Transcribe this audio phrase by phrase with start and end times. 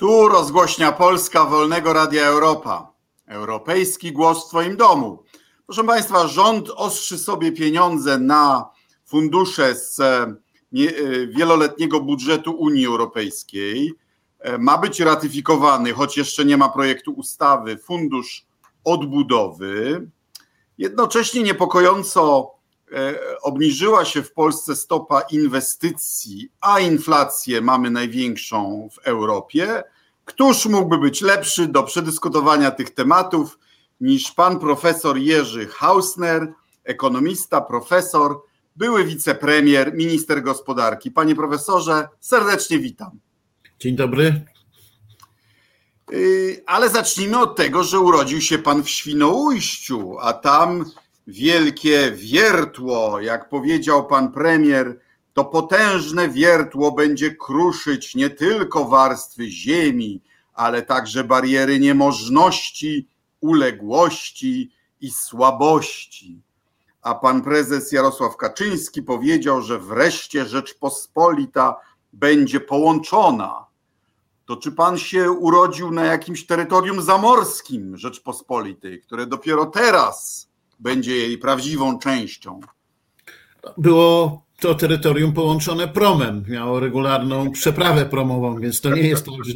[0.00, 2.92] Tu rozgłośnia Polska Wolnego Radia Europa.
[3.26, 5.22] Europejski głos w Twoim domu.
[5.66, 8.70] Proszę Państwa, rząd ostrzy sobie pieniądze na
[9.06, 10.36] fundusze z e, e,
[11.26, 13.92] wieloletniego budżetu Unii Europejskiej.
[14.38, 18.46] E, ma być ratyfikowany, choć jeszcze nie ma projektu ustawy, fundusz
[18.84, 20.06] odbudowy.
[20.78, 22.50] Jednocześnie niepokojąco
[23.42, 29.82] obniżyła się w Polsce stopa inwestycji, a inflację mamy największą w Europie.
[30.24, 33.58] Któż mógłby być lepszy do przedyskutowania tych tematów
[34.00, 36.52] niż pan profesor Jerzy Hausner,
[36.84, 38.40] ekonomista, profesor,
[38.76, 41.10] były wicepremier, minister gospodarki.
[41.10, 43.10] Panie profesorze, serdecznie witam.
[43.78, 44.44] Dzień dobry.
[46.12, 50.84] Y, ale zacznijmy od tego, że urodził się pan w Świnoujściu, a tam
[51.26, 55.00] wielkie wiertło, jak powiedział pan premier,
[55.32, 60.22] to potężne wiertło będzie kruszyć nie tylko warstwy ziemi,
[60.54, 63.08] ale także bariery niemożności,
[63.40, 66.42] uległości i słabości.
[67.02, 71.76] A pan prezes Jarosław Kaczyński powiedział, że wreszcie Rzeczpospolita
[72.12, 73.66] będzie połączona.
[74.46, 80.49] To czy pan się urodził na jakimś terytorium zamorskim Rzeczpospolitej, które dopiero teraz
[80.80, 82.60] będzie jej prawdziwą częścią?
[83.78, 89.54] Było to terytorium połączone promem, miało regularną przeprawę promową, więc to nie jest tak, że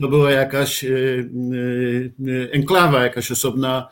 [0.00, 3.88] to była jakaś e, e, enklawa, jakaś osobna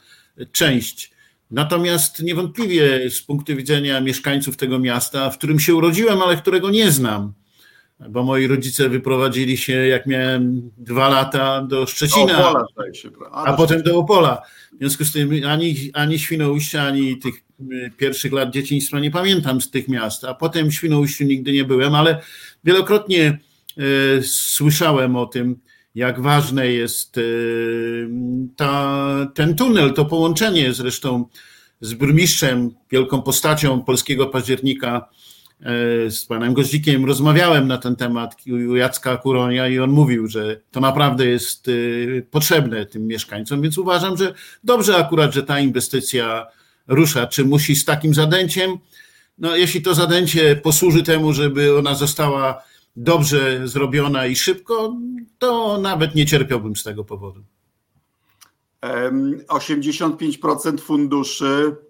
[0.52, 1.10] część.
[1.50, 6.90] Natomiast niewątpliwie z punktu widzenia mieszkańców tego miasta, w którym się urodziłem, ale którego nie
[6.90, 7.32] znam,
[8.08, 13.56] bo moi rodzice wyprowadzili się, jak miałem dwa lata, do Szczecina, Opola, się, a, a
[13.56, 14.42] potem do Opola.
[14.72, 19.60] W związku z tym ani, ani Świnoujścia, ani tych y, pierwszych lat dzieciństwa nie pamiętam
[19.60, 22.22] z tych miast, a potem w Świnoujściu nigdy nie byłem, ale
[22.64, 23.38] wielokrotnie
[23.78, 25.56] y, słyszałem o tym,
[25.94, 28.08] jak ważne jest y,
[28.56, 31.24] ta, ten tunel, to połączenie zresztą
[31.80, 35.08] z burmistrzem, wielką postacią polskiego października,
[36.08, 38.36] z panem Goździkiem rozmawiałem na ten temat
[38.70, 43.78] u Jacka Kuronia i on mówił, że to naprawdę jest y, potrzebne tym mieszkańcom, więc
[43.78, 44.34] uważam, że
[44.64, 46.46] dobrze akurat, że ta inwestycja
[46.88, 47.26] rusza.
[47.26, 48.78] Czy musi z takim zadęciem?
[49.38, 52.62] No, jeśli to zadęcie posłuży temu, żeby ona została
[52.96, 54.96] dobrze zrobiona i szybko,
[55.38, 57.42] to nawet nie cierpiałbym z tego powodu.
[58.82, 61.89] 85% funduszy e,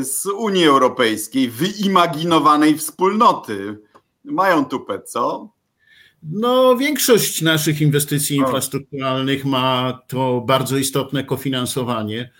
[0.00, 3.78] z Unii Europejskiej, wyimaginowanej wspólnoty.
[4.24, 5.52] Mają tupę, co?
[6.22, 12.30] No, większość naszych inwestycji infrastrukturalnych ma to bardzo istotne kofinansowanie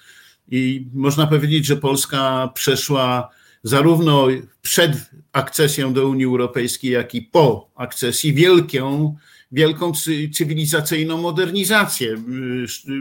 [0.50, 3.28] i można powiedzieć, że Polska przeszła
[3.62, 4.26] zarówno
[4.62, 4.92] przed
[5.32, 9.16] akcesją do Unii Europejskiej, jak i po akcesji wielką,
[9.52, 9.92] wielką
[10.34, 12.16] cywilizacyjną modernizację.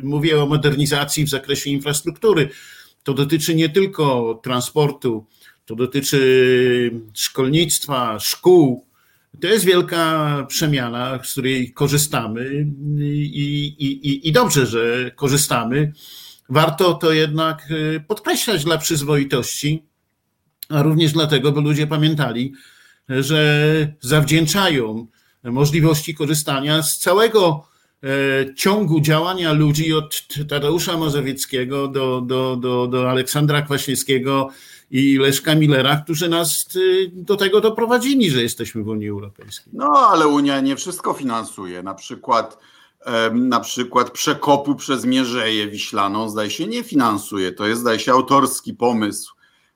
[0.03, 2.49] Mówię o modernizacji w zakresie infrastruktury.
[3.03, 5.25] To dotyczy nie tylko transportu,
[5.65, 8.85] to dotyczy szkolnictwa, szkół.
[9.41, 12.67] To jest wielka przemiana, z której korzystamy
[12.99, 15.93] i, i, i, dobrze, że korzystamy.
[16.49, 17.69] Warto to jednak
[18.07, 19.83] podkreślać dla przyzwoitości,
[20.69, 22.53] a również dlatego, by ludzie pamiętali,
[23.09, 25.07] że zawdzięczają
[25.43, 27.72] możliwości korzystania z całego e,
[28.55, 34.49] ciągu działania ludzi od Tadeusza Mazowieckiego do, do, do, do Aleksandra Kwaśniewskiego
[34.91, 36.79] i Leszka Millera, którzy nas e,
[37.13, 39.73] do tego doprowadzili, że jesteśmy w Unii Europejskiej.
[39.73, 41.83] No, ale Unia nie wszystko finansuje.
[41.83, 42.57] Na przykład
[43.33, 47.51] na przykład przekopu przez Mierzeję Wiślaną zdaje się nie finansuje.
[47.51, 49.33] To jest zdaje się autorski pomysł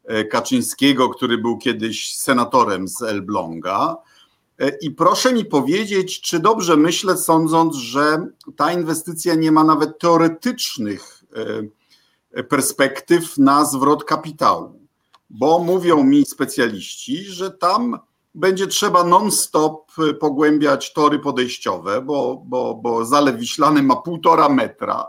[0.07, 3.97] E, Kaczyńskiego, który był kiedyś senatorem z Elbląga.
[4.59, 9.99] E, I proszę mi powiedzieć, czy dobrze myślę, sądząc, że ta inwestycja nie ma nawet
[9.99, 11.23] teoretycznych
[12.33, 14.79] e, perspektyw na zwrot kapitału,
[15.29, 17.99] bo mówią mi specjaliści, że tam
[18.35, 25.07] będzie trzeba non-stop pogłębiać tory podejściowe, bo, bo, bo Zalew Wiślany ma półtora metra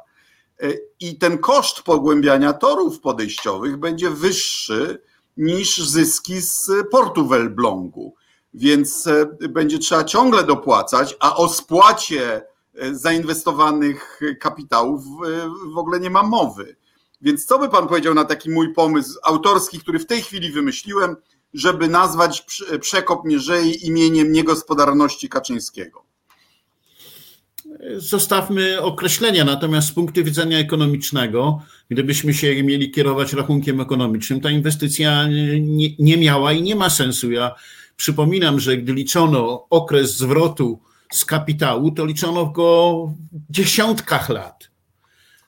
[0.63, 5.03] E, i ten koszt pogłębiania torów podejściowych będzie wyższy
[5.37, 8.15] niż zyski z portu w Elblągu.
[8.55, 12.43] Więc e, będzie trzeba ciągle dopłacać, a o spłacie
[12.75, 15.05] e, zainwestowanych kapitałów
[15.75, 16.77] w ogóle nie ma mowy.
[17.21, 21.17] Więc co by pan powiedział na taki mój pomysł autorski, który w tej chwili wymyśliłem,
[21.55, 22.47] żeby nazwać
[22.81, 26.09] przekop Mierzei imieniem niegospodarności Kaczyńskiego?
[27.97, 35.27] zostawmy określenia, natomiast z punktu widzenia ekonomicznego, gdybyśmy się mieli kierować rachunkiem ekonomicznym, ta inwestycja
[35.61, 37.31] nie, nie miała i nie ma sensu.
[37.31, 37.55] Ja
[37.99, 40.81] przypominam, że gdy liczono okres zwrotu
[41.13, 43.03] z kapitału, to liczono go
[43.33, 44.71] w dziesiątkach lat.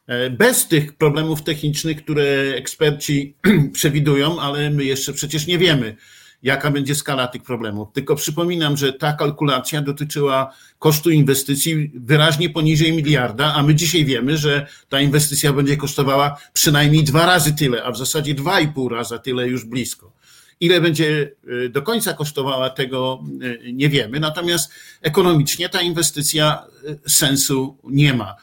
[0.07, 2.25] E, bez tych problemów technicznych, które
[2.57, 3.37] eksperci
[3.73, 5.97] przewidują, ale my jeszcze przecież nie wiemy,
[6.43, 7.89] jaka będzie skala tych problemów.
[7.93, 14.37] Tylko przypominam, że ta kalkulacja dotyczyła kosztu inwestycji wyraźnie poniżej miliarda, a my dzisiaj wiemy,
[14.37, 18.89] że ta inwestycja będzie kosztowała przynajmniej dwa razy tyle, a w zasadzie dwa i pół
[18.89, 20.20] raza tyle już blisko.
[20.61, 21.33] Ile będzie
[21.65, 24.21] y, do końca kosztowała, tego y, nie wiemy.
[24.21, 24.73] Natomiast
[25.03, 26.67] ekonomicznie ta inwestycja
[27.07, 28.37] y, sensu nie ma.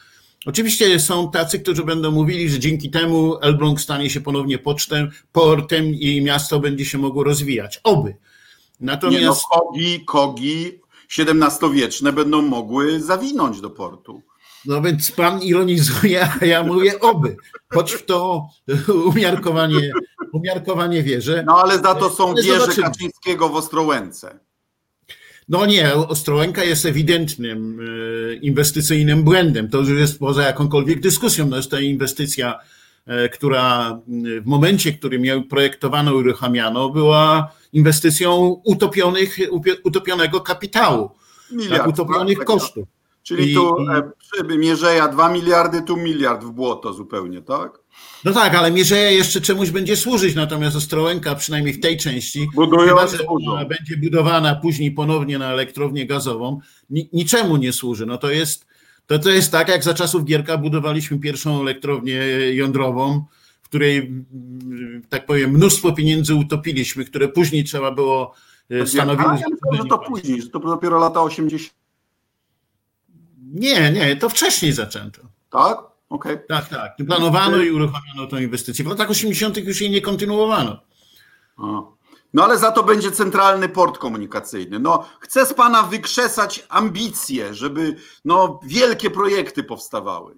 [0.46, 5.86] Oczywiście są tacy, którzy będą mówili, że dzięki temu Elbląg stanie się ponownie pocztem, portem
[5.86, 7.80] i miasto będzie się mogło rozwijać.
[7.84, 8.16] Oby.
[8.80, 9.22] Natomiast.
[9.22, 10.80] Nie no, kogi, kogi
[11.18, 14.22] XVII-wieczne będą mogły zawinąć do portu.
[14.66, 17.38] No więc pan ironizuje, a ja mówię oby.
[17.74, 18.50] Choć w to
[19.16, 19.92] umiarkowanie,
[20.34, 21.44] umiarkowanie wierzę.
[21.48, 24.40] No ale za to są wieże Kaczyńskiego w Ostrołęce.
[25.50, 29.70] No nie, Ostrołęka jest ewidentnym e, inwestycyjnym błędem.
[29.70, 31.48] To już jest poza jakąkolwiek dyskusją.
[31.48, 32.60] No jest to inwestycja,
[33.06, 34.00] e, która
[34.42, 39.38] w momencie, w którym ją projektowano, uruchamiano, była inwestycją utopionych,
[39.84, 41.10] utopionego kapitału,
[41.52, 42.88] Miliard, tak, utopionych tak, kosztów.
[43.24, 43.78] Czyli I, tu
[44.54, 44.58] i...
[44.58, 47.80] Mierzeja 2 miliardy, tu miliard w błoto zupełnie, tak?
[48.24, 52.88] No tak, ale Mierzeja jeszcze czemuś będzie służyć, natomiast Ostrołęka, przynajmniej w tej części, Budują,
[52.88, 56.60] chyba, że ona będzie budowana później ponownie na elektrownię gazową,
[56.90, 58.06] niczemu nie służy.
[58.06, 58.66] No to jest,
[59.06, 62.16] to, to jest tak, jak za czasów Gierka budowaliśmy pierwszą elektrownię
[62.54, 63.26] jądrową,
[63.62, 64.14] w której,
[65.10, 68.34] tak powiem, mnóstwo pieniędzy utopiliśmy, które później trzeba było
[68.70, 69.26] e, stanowić.
[69.26, 71.74] Ja myślę, że to później, że to dopiero lata 80.
[73.54, 75.22] Nie, nie, to wcześniej zaczęto.
[75.50, 75.97] Tak?
[76.10, 76.40] Okay.
[76.48, 76.96] Tak, tak.
[77.08, 78.86] Planowano i uruchomiono tę inwestycję.
[78.86, 79.58] W latach 80.
[79.58, 80.82] już jej nie kontynuowano.
[82.34, 84.80] No ale za to będzie centralny port komunikacyjny.
[84.80, 87.96] No, chcę z pana wykrzesać ambicje, żeby
[88.26, 90.36] no, wielkie projekty powstawały.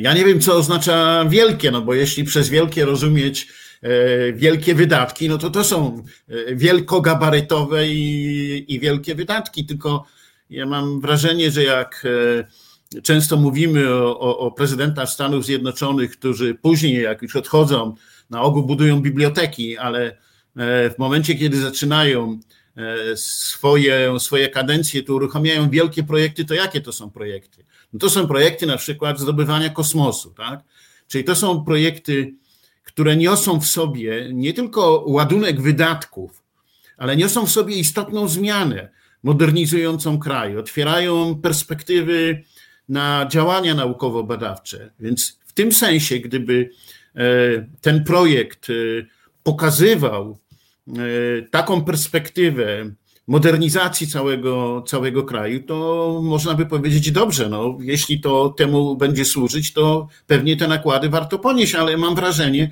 [0.00, 3.48] Ja nie wiem, co oznacza wielkie, no bo jeśli przez wielkie rozumieć
[3.82, 9.66] e, wielkie wydatki, no to to są e, wielkogabarytowe i, i wielkie wydatki.
[9.66, 10.04] Tylko
[10.50, 12.67] ja mam wrażenie, że jak e,
[13.02, 17.94] Często mówimy o, o, o prezydentach Stanów Zjednoczonych, którzy później, jak już odchodzą,
[18.30, 20.06] na ogół budują biblioteki, ale
[20.56, 22.40] e, w momencie, kiedy zaczynają
[22.76, 27.64] e, swoje, swoje kadencje, to uruchamiają wielkie projekty, to jakie to są projekty?
[27.92, 30.60] No to są projekty na przykład zdobywania kosmosu, tak?
[31.08, 32.34] Czyli to są projekty,
[32.84, 36.42] które niosą w sobie nie tylko ładunek wydatków,
[36.96, 38.88] ale niosą w sobie istotną zmianę
[39.22, 42.44] modernizującą kraj, otwierają perspektywy
[42.88, 44.90] na działania naukowo-badawcze.
[45.00, 46.70] Więc w tym sensie, gdyby
[47.14, 47.20] e,
[47.80, 48.72] ten projekt e,
[49.42, 50.38] pokazywał
[50.88, 50.92] e,
[51.42, 52.90] taką perspektywę
[53.26, 59.72] modernizacji całego, całego kraju, to można by powiedzieć, dobrze, no, jeśli to temu będzie służyć,
[59.72, 62.70] to pewnie te nakłady warto ponieść, ale mam wrażenie,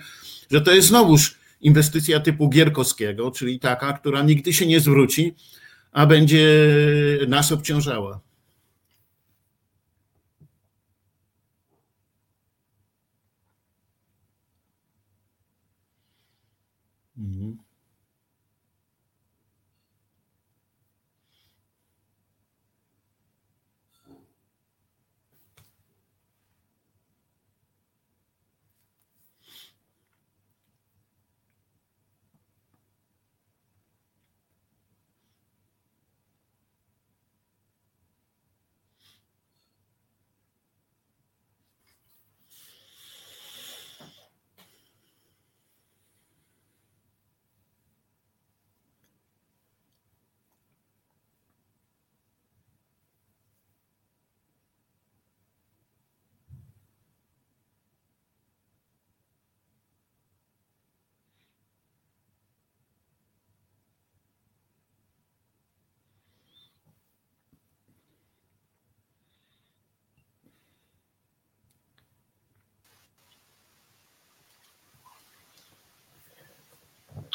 [0.50, 5.34] że to jest znowuż inwestycja typu Gierkowskiego, czyli taka, która nigdy się nie zwróci,
[5.92, 6.48] a będzie
[7.28, 8.25] nas obciążała.
[17.16, 17.65] 嗯。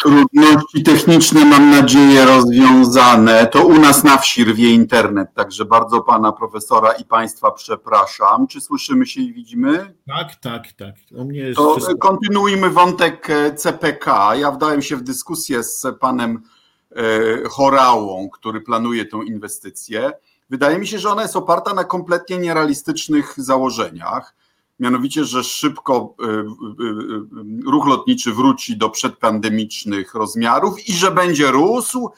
[0.02, 3.48] Trudności techniczne mam nadzieję rozwiązane.
[3.48, 8.48] To u nas na wsi rwie internet, także bardzo pana profesora i państwa przepraszam.
[8.48, 9.94] Czy słyszymy się i widzimy?
[10.08, 10.96] Tak, tak, tak.
[11.12, 11.98] U mnie jest to wszystko...
[11.98, 14.36] kontynuujmy wątek e, CPK.
[14.36, 16.44] Ja wdałem się w dyskusję z panem
[16.92, 17.04] e,
[17.50, 20.12] Chorałą, który planuje tę inwestycję.
[20.50, 24.36] Wydaje mi się, że ona jest oparta na kompletnie nierealistycznych założeniach
[24.82, 31.52] mianowicie, że szybko y, y, y, ruch lotniczy wróci do przedpandemicznych rozmiarów i że będzie
[31.52, 32.10] rósł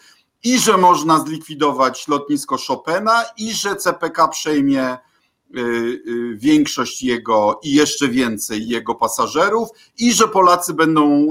[0.43, 4.98] i że można zlikwidować lotnisko Chopina i że CPK przejmie
[6.36, 11.27] większość jego i jeszcze więcej jego pasażerów i że Polacy będą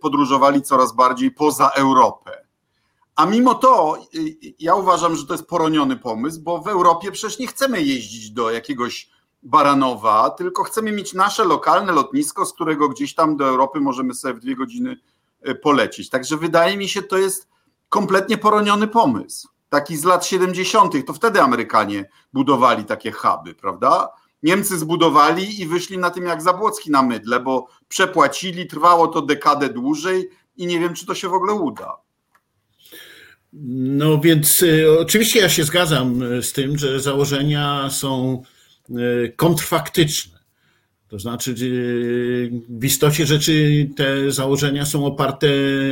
[0.00, 2.46] podróżowali coraz bardziej poza Europę.
[3.16, 3.98] A mimo to
[4.58, 8.50] ja uważam, że to jest poroniony pomysł, bo w Europie przecież nie chcemy jeździć do
[8.50, 14.14] jakiegoś Baranowa, tylko chcemy mieć nasze lokalne lotnisko, z którego gdzieś tam do Europy możemy
[14.14, 14.96] sobie w dwie godziny
[15.62, 16.10] polecieć.
[16.10, 17.48] Także wydaje mi się, to jest
[17.88, 19.48] kompletnie poroniony pomysł.
[19.68, 24.08] Taki z lat 70., to wtedy Amerykanie budowali takie huby, prawda?
[24.42, 29.68] Niemcy zbudowali i wyszli na tym jak Zabłocki na mydle, bo przepłacili, trwało to dekadę
[29.68, 31.96] dłużej i nie wiem, czy to się w ogóle uda.
[33.62, 38.42] No więc y, oczywiście ja się zgadzam y, z tym, że założenia są
[39.36, 40.38] kontrfaktyczne.
[41.08, 41.54] To znaczy,
[42.68, 45.48] w istocie rzeczy te założenia są oparte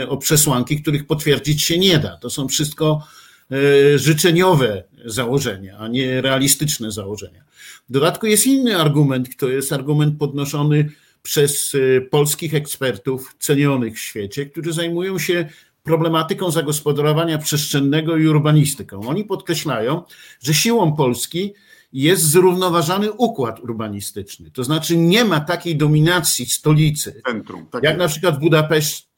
[0.09, 2.17] o przesłanki, których potwierdzić się nie da.
[2.17, 3.07] To są wszystko
[3.51, 7.45] e, życzeniowe założenia, a nie realistyczne założenia.
[7.89, 10.91] W dodatku jest inny argument, to jest argument podnoszony
[11.23, 11.77] przez
[12.11, 15.49] polskich ekspertów cenionych w świecie, którzy zajmują się
[15.83, 19.09] problematyką zagospodarowania przestrzennego i urbanistyką.
[19.09, 20.03] Oni podkreślają,
[20.43, 21.55] że siłą Polski
[21.95, 24.51] jest zrównoważony układ urbanistyczny.
[24.51, 27.99] To znaczy nie ma takiej dominacji stolicy, Centrum, tak jak jest.
[27.99, 29.09] na przykład Budapeszt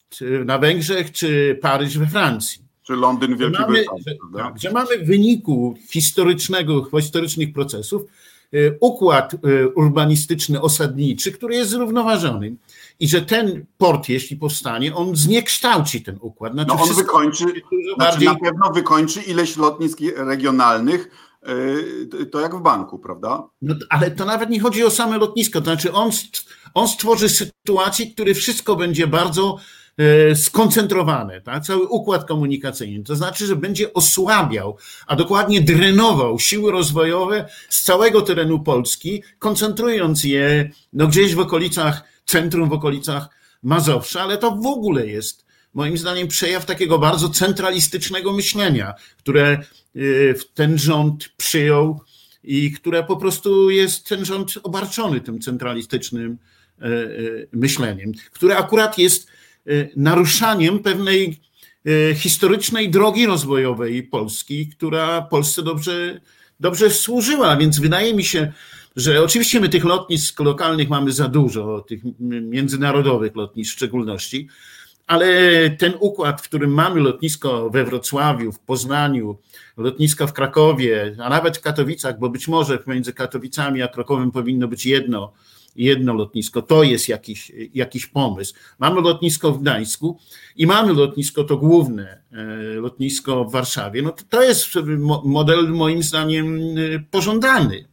[0.45, 2.63] na Węgrzech, czy Paryż we Francji.
[2.83, 4.19] Czy Londyn w Wielkiej mamy, Brytanii.
[4.37, 8.03] Tak, gdzie mamy w wyniku historycznego, historycznych procesów
[8.55, 12.57] y, układ y, urbanistyczny, osadniczy, który jest zrównoważony.
[13.01, 16.53] I że ten port, jeśli powstanie, on zniekształci ten układ.
[16.53, 17.63] Znaczy no on wykończy, znaczy
[17.99, 18.29] bardziej...
[18.29, 21.11] na pewno wykończy ileś lotnisk regionalnych,
[22.33, 23.49] to jak w banku, prawda?
[23.63, 26.11] No, ale to nawet nie chodzi o same lotnisko, to znaczy on,
[26.75, 29.57] on stworzy sytuację, który wszystko będzie bardzo
[29.99, 31.65] e, skoncentrowane, tak?
[31.65, 33.05] cały układ komunikacyjny.
[33.05, 34.77] To znaczy, że będzie osłabiał,
[35.07, 42.03] a dokładnie drenował siły rozwojowe z całego terenu Polski, koncentrując je no, gdzieś w okolicach
[42.25, 43.29] centrum, w okolicach
[43.63, 45.46] Mazowsza, ale to w ogóle jest
[45.77, 49.63] moim zdaniem przejaw takiego bardzo centralistycznego myślenia, które
[49.97, 52.01] y, ten rząd przyjął
[52.45, 56.39] i które po prostu jest ten rząd obarczony tym centralistycznym
[56.83, 59.37] y, y, myśleniem, które akurat jest
[59.97, 61.41] naruszaniem pewnej
[62.15, 66.21] historycznej drogi rozwojowej Polski, która Polsce dobrze,
[66.61, 67.57] dobrze służyła.
[67.57, 68.53] Więc wydaje mi się,
[68.97, 74.49] że oczywiście my tych lotnisk lokalnych mamy za dużo, tych międzynarodowych lotnisk w szczególności,
[75.07, 75.27] ale
[75.71, 79.39] ten układ, w którym mamy lotnisko we Wrocławiu, w Poznaniu,
[79.77, 84.69] lotniska w Krakowie, a nawet w Katowicach, bo być może między Katowicami a Krakowem powinno
[84.69, 85.33] być jedno,
[85.77, 88.55] jedno lotnisko, to jest jakiś, jakiś pomysł.
[88.79, 90.19] Mamy lotnisko w Gdańsku
[90.57, 92.45] i mamy lotnisko, to główne e,
[92.75, 94.03] lotnisko w Warszawie.
[94.03, 94.67] No to, to jest
[95.25, 97.85] model moim zdaniem e, pożądany.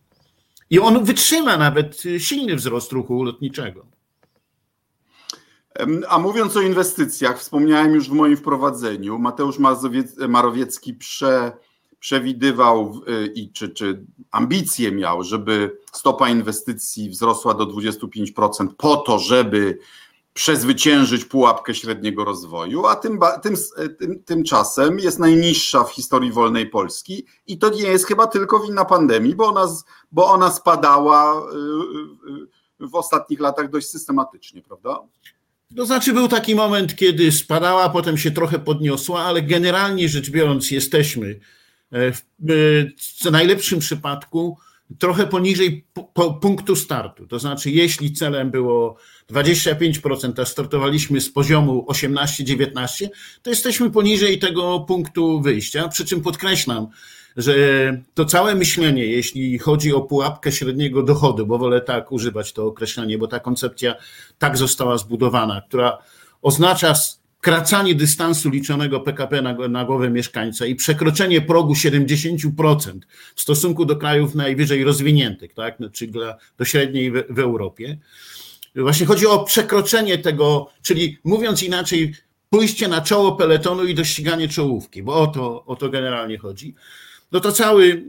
[0.70, 3.92] I on wytrzyma nawet silny wzrost ruchu lotniczego.
[6.10, 9.58] A mówiąc o inwestycjach, wspomniałem już w moim wprowadzeniu, Mateusz
[10.27, 11.51] Marowiecki prze,
[12.00, 19.20] przewidywał y, i czy, czy ambicje miał, żeby stopa inwestycji wzrosła do 25% po to,
[19.20, 19.80] żeby
[20.34, 23.56] przezwyciężyć pułapkę średniego rozwoju, a tym, tym,
[24.00, 28.86] tym, tymczasem jest najniższa w historii wolnej Polski i to nie jest chyba tylko wina
[28.86, 29.68] pandemii, bo ona,
[30.12, 35.00] bo ona spadała y, y, w ostatnich latach dość systematycznie, prawda?
[35.75, 40.72] To znaczy był taki moment, kiedy spadała, potem się trochę podniosła, ale generalnie rzecz biorąc
[40.72, 41.39] jesteśmy
[41.92, 42.22] e, w,
[43.24, 44.58] w najlepszym przypadku
[45.00, 45.86] trochę poniżej
[46.42, 47.27] punktu startu.
[47.27, 48.98] To znaczy, jeśli celem było
[49.32, 53.08] 25%, a startowaliśmy z poziomu 18-19,
[53.42, 55.88] to jesteśmy poniżej tego punktu wyjścia.
[55.88, 56.88] Przy czym podkreślam,
[57.38, 57.54] że
[58.13, 63.18] to całe myślenie, jeśli chodzi o pułapkę średniego dochodu, bo wolę tak używać to określenie,
[63.18, 63.96] bo ta koncepcja
[64.40, 65.98] tak została zbudowana, która
[66.42, 73.00] oznacza skracanie dystansu liczonego PKP na, na głowę mieszkańca i przekroczenie progu 70%
[73.36, 77.98] w stosunku do krajów najwyżej rozwiniętych, tak, no, czyli dla, do średniej w, w Europie.
[78.75, 82.13] Właśnie chodzi o przekroczenie tego, czyli mówiąc inaczej,
[82.50, 86.75] pójście na czoło peletonu i dościganie czołówki, bo o to, o to generalnie chodzi
[87.34, 88.06] no to cały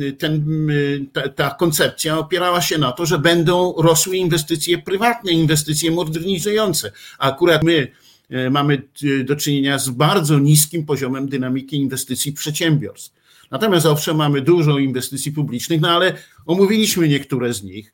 [0.00, 5.32] y, ten, y, ta, ta, koncepcja opierała się na to, że będą rosły inwestycje prywatne,
[5.32, 6.92] inwestycje modernizujące.
[7.18, 7.88] A akurat my
[8.32, 8.82] y, mamy
[9.24, 13.18] do czynienia z bardzo niskim poziomem dynamiki inwestycji przedsiębiorstw.
[13.50, 16.14] Natomiast owszem, mamy dużo inwestycji publicznych, no ale
[16.46, 17.92] omówiliśmy niektóre z nich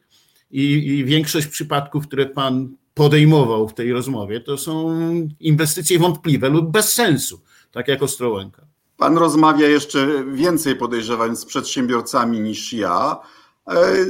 [0.51, 4.99] i, i większość przypadków, które pan podejmował w tej rozmowie, to są
[5.41, 7.41] inwestycje wątpliwe lub bez sensu
[7.75, 8.67] tak jak Ostrołęka.
[8.97, 13.17] Pan rozmawia jeszcze więcej, podejrzewam, z przedsiębiorcami niż ja.
[13.69, 14.07] E, e,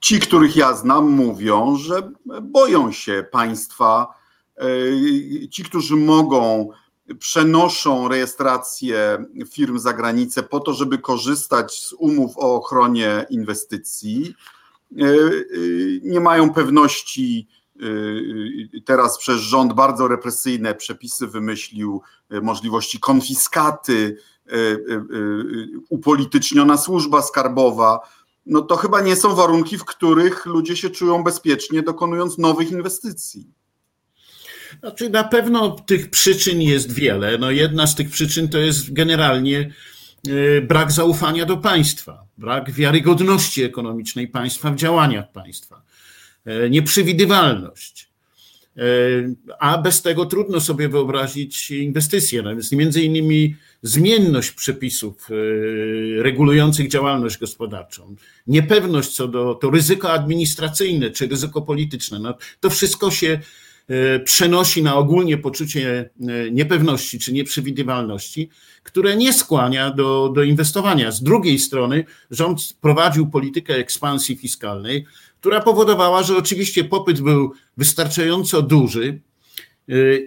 [0.00, 4.14] ci, których ja znam, mówią, że boją się państwa.
[4.56, 6.70] E, ci, którzy mogą,
[7.18, 14.34] przenoszą rejestrację firm za granicę po to, żeby korzystać z umów o ochronie inwestycji.
[16.02, 17.48] Nie mają pewności,
[18.84, 22.02] teraz przez rząd bardzo represyjne przepisy wymyślił
[22.42, 24.16] możliwości konfiskaty,
[25.88, 28.00] upolityczniona służba skarbowa
[28.48, 33.46] no to chyba nie są warunki, w których ludzie się czują bezpiecznie, dokonując nowych inwestycji.
[34.80, 37.38] Znaczy, na pewno tych przyczyn jest wiele.
[37.38, 39.74] No jedna z tych przyczyn to jest generalnie
[40.62, 45.82] brak zaufania do państwa, brak wiarygodności ekonomicznej państwa w działaniach państwa,
[46.70, 48.08] nieprzewidywalność.
[48.78, 48.82] E,
[49.58, 52.42] a bez tego trudno sobie wyobrazić inwestycje.
[52.42, 60.12] No więc między innymi zmienność przepisów e, regulujących działalność gospodarczą, niepewność co do to ryzyko
[60.12, 63.40] administracyjne czy ryzyko polityczne, no, to wszystko się
[63.88, 68.50] e, przenosi na ogólnie poczucie e, niepewności czy nieprzewidywalności,
[68.82, 71.12] które nie skłania do, do inwestowania.
[71.12, 75.06] Z drugiej strony rząd prowadził politykę ekspansji fiskalnej,
[75.40, 79.20] która powodowała, że oczywiście popyt był wystarczająco duży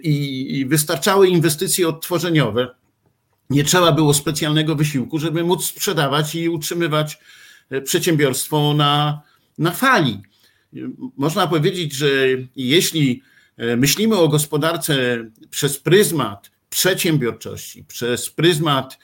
[0.02, 2.74] i, i wystarczały inwestycje odtworzeniowe,
[3.50, 7.18] nie trzeba było specjalnego wysiłku, żeby móc sprzedawać i utrzymywać
[7.70, 9.22] e, przedsiębiorstwo na,
[9.58, 10.20] na fali.
[11.16, 12.08] Można powiedzieć, że
[12.56, 13.22] jeśli
[13.56, 18.98] e, myślimy o gospodarce przez pryzmat przedsiębiorczości, przez pryzmat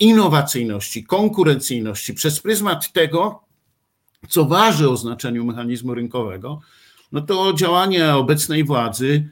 [0.00, 3.43] innowacyjności, konkurencyjności, przez pryzmat tego,
[4.28, 6.60] co waży o znaczeniu mechanizmu rynkowego,
[7.12, 9.28] no to działania obecnej władzy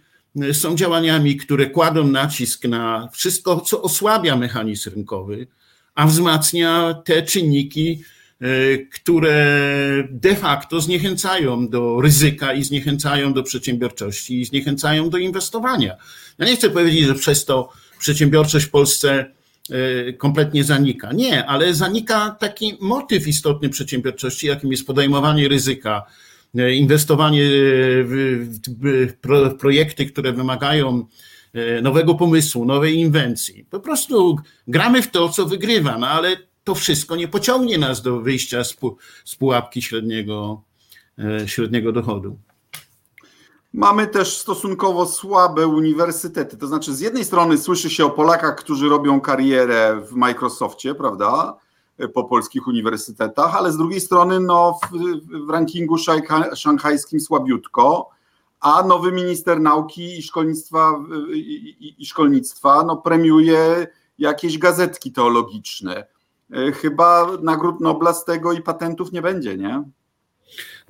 [0.52, 5.46] są działaniami, które kładą nacisk na wszystko, co osłabia mechanizm rynkowy,
[5.94, 8.02] a wzmacnia te czynniki,
[8.40, 8.46] e,
[8.78, 15.96] które de facto zniechęcają do ryzyka i zniechęcają do przedsiębiorczości i zniechęcają do inwestowania.
[16.38, 19.32] Ja nie chcę powiedzieć, że przez to przedsiębiorczość w Polsce
[20.18, 21.12] kompletnie zanika.
[21.12, 26.06] Nie, ale zanika taki motyw istotny przedsiębiorczości, jakim jest podejmowanie ryzyka,
[26.58, 27.42] E, inwestowanie
[28.04, 31.06] w projekty, które wymagają
[31.52, 33.64] e, nowego pomysłu, nowej inwencji.
[33.70, 34.36] Po prostu
[34.68, 38.62] gramy w to, co wygrywa, no ale to wszystko nie pociągnie nas do wyjścia
[39.24, 40.62] z pułapki średniego,
[41.46, 42.38] średniego dochodu.
[43.74, 46.56] Mamy też stosunkowo słabe uniwersytety.
[46.56, 51.56] To znaczy, z jednej strony słyszy się o Polakach, którzy robią karierę w Microsoftie, prawda?
[52.14, 54.96] po polskich uniwersytetach, ale z drugiej strony no, w,
[55.46, 55.96] w rankingu
[56.54, 58.10] szanghajskim słabiutko,
[58.60, 60.94] a nowy minister nauki i szkolnictwa,
[61.34, 61.38] i,
[61.80, 63.86] i, i szkolnictwa no, premiuje
[64.18, 66.06] jakieś gazetki teologiczne.
[66.52, 69.84] E, chyba nagród Nobla z tego i patentów nie będzie, nie?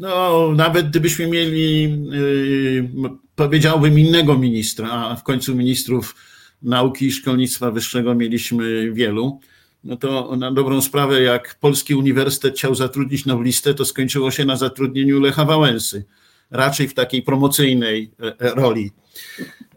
[0.02, 6.14] No, nawet gdybyśmy mieli, yy, powiedziałbym, innego ministra, a w końcu ministrów
[6.62, 9.40] nauki i szkolnictwa wyższego mieliśmy wielu,
[9.84, 14.56] no to na dobrą sprawę, jak Polski Uniwersytet chciał zatrudnić noblistę, to skończyło się na
[14.56, 16.04] zatrudnieniu Lecha Wałęsy,
[16.50, 18.90] raczej w takiej promocyjnej e, e, roli.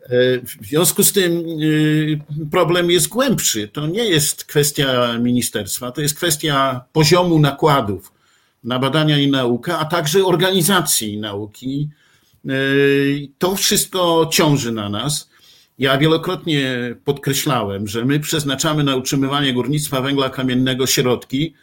[0.03, 0.09] E,
[0.39, 1.43] w związku z tym
[2.51, 3.67] problem jest głębszy.
[3.67, 8.14] To nie jest kwestia ministerstwa, to jest kwestia poziomu nakładów
[8.65, 11.89] na badania i naukę, a także organizacji nauki.
[13.37, 15.29] To wszystko ciąży na nas.
[15.79, 21.53] Ja wielokrotnie podkreślałem, że my przeznaczamy na utrzymywanie górnictwa węgla kamiennego środki,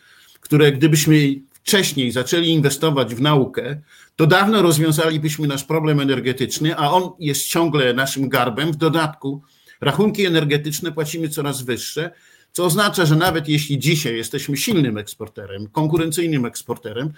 [0.40, 3.80] które gdybyśmy wcześniej zaczęli inwestować w naukę,
[4.16, 8.72] to dawno rozwiązalibyśmy nasz problem energetyczny, a on jest ciągle naszym garbem.
[8.72, 9.42] W dodatku
[9.80, 12.10] rachunki energetyczne płacimy coraz wyższe,
[12.52, 17.12] co oznacza, że nawet jeśli dzisiaj jesteśmy silnym eksporterem, konkurencyjnym eksporterem,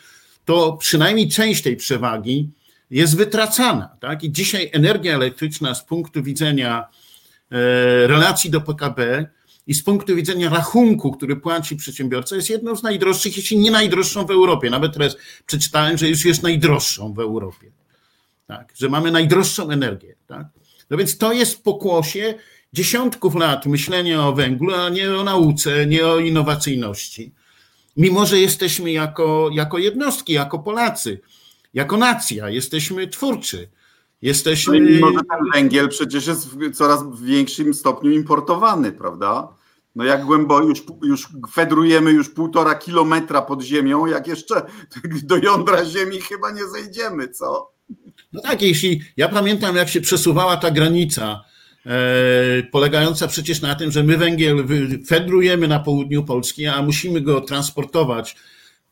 [0.44, 2.51] to przynajmniej część tej przewagi
[2.90, 3.97] jest wytracana.
[4.01, 4.25] Tak?
[4.25, 6.88] I dzisiaj energia elektryczna z punktu widzenia
[7.51, 9.27] e, relacji do PKB
[9.66, 14.27] i z punktu widzenia rachunku, który płaci przedsiębiorca, jest jedną z najdroższych, jeśli nie najdroższą
[14.27, 14.70] w Europie.
[14.70, 15.16] Nawet teraz
[15.47, 17.70] przeczytałem, że już jest najdroższą w Europie.
[18.47, 18.73] Tak?
[18.77, 20.14] Że mamy najdroższą energię.
[20.27, 20.47] Tak?
[20.90, 22.35] No więc to jest pokłosie
[22.74, 27.32] dziesiątków lat myślenia o węglu, a nie o nauce, nie o innowacyjności.
[27.96, 31.20] Mimo, że jesteśmy jako, jako jednostki, jako Polacy
[31.74, 33.68] jako nacja, jesteśmy twórczy.
[34.22, 34.80] Jesteśmy.
[34.80, 39.48] No może ten węgiel przecież jest w coraz większym stopniu importowany, prawda?
[39.94, 44.66] No jak głęboko już, już fedrujemy już półtora kilometra pod ziemią, jak jeszcze
[45.22, 47.70] do jądra ziemi chyba nie zejdziemy, co?
[48.32, 51.44] No tak, jeśli ja pamiętam, jak się przesuwała ta granica
[52.70, 54.64] polegająca przecież na tym, że my węgiel
[55.07, 58.37] fedrujemy na południu Polski, a musimy go transportować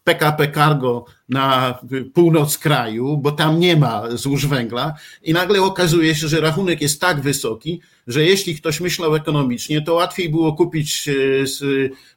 [0.05, 1.79] PKP Cargo na
[2.15, 4.95] północ kraju, bo tam nie ma złóż węgla.
[5.23, 9.95] I nagle okazuje się, że rachunek jest tak wysoki, że jeśli ktoś myślał ekonomicznie, to
[9.95, 11.61] łatwiej było kupić e, z,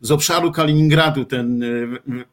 [0.01, 1.67] z obszaru Kaliningradu ten e,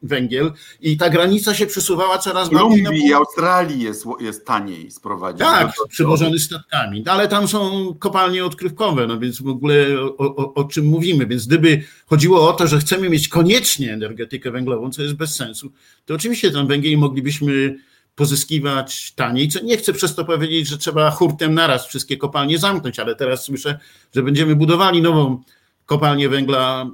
[0.03, 2.83] węgiel i ta granica się przesuwała coraz bardziej.
[2.83, 5.39] Kolumbii i Australii jest, jest taniej sprowadzić.
[5.39, 9.75] Tak, przywożony statkami, ale tam są kopalnie odkrywkowe, no więc w ogóle
[10.17, 14.51] o, o, o czym mówimy, więc gdyby chodziło o to, że chcemy mieć koniecznie energetykę
[14.51, 15.71] węglową, co jest bez sensu,
[16.05, 17.75] to oczywiście ten węgiel moglibyśmy
[18.15, 19.47] pozyskiwać taniej.
[19.47, 23.43] Co nie chcę przez to powiedzieć, że trzeba hurtem naraz wszystkie kopalnie zamknąć, ale teraz
[23.43, 23.79] słyszę,
[24.15, 25.41] że będziemy budowali nową
[25.85, 26.85] kopalnię węgla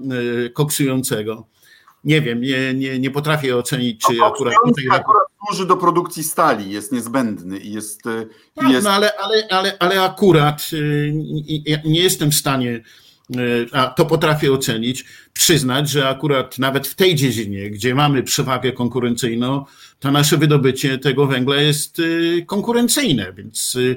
[0.45, 1.47] y, koksującego.
[2.03, 4.85] Nie wiem, nie, nie, nie potrafię ocenić, czy no, akurat tutaj.
[4.91, 8.05] Akurat służy do produkcji stali, jest niezbędny i jest.
[8.05, 8.83] Y, tak, jest...
[8.83, 11.13] No ale, ale, ale, ale akurat y,
[11.85, 12.81] nie jestem w stanie
[13.71, 19.65] a to potrafię ocenić, przyznać, że akurat nawet w tej dziedzinie, gdzie mamy przewagę konkurencyjną,
[19.99, 23.95] to nasze wydobycie tego węgla jest e, konkurencyjne, więc e,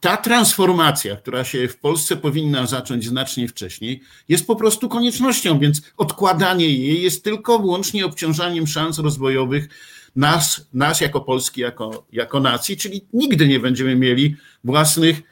[0.00, 5.82] ta transformacja, która się w Polsce powinna zacząć znacznie wcześniej, jest po prostu koniecznością, więc
[5.96, 9.68] odkładanie jej jest tylko wyłącznie obciążaniem szans rozwojowych
[10.16, 15.22] nas, nas jako Polski, jako, jako nacji, czyli nigdy nie będziemy mieli własnych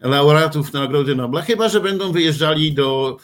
[0.00, 3.16] laureatów Nagrody Nobla, chyba że będą wyjeżdżali do,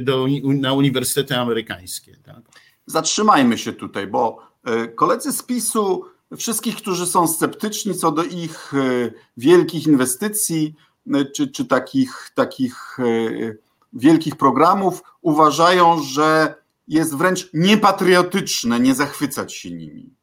[0.00, 2.16] do, na uniwersytety amerykańskie.
[2.24, 2.40] Tak?
[2.86, 4.49] Zatrzymajmy się tutaj, bo
[4.96, 6.04] koledzy z PiSu,
[6.36, 10.74] wszystkich, którzy są sceptyczni co do ich e, wielkich inwestycji
[11.14, 12.98] e, czy, czy takich, takich
[13.92, 16.54] wielkich programów, uważają, że
[16.88, 20.14] jest wręcz niepatriotyczne nie zachwycać się nimi.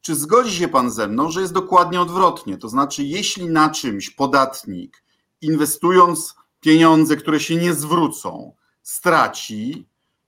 [0.00, 2.58] Czy zgodzi się Pan ze mną, że jest dokładnie odwrotnie?
[2.58, 5.04] To znaczy, jeśli na czymś podatnik,
[5.40, 9.86] inwestując pieniądze, które się nie zwrócą, straci,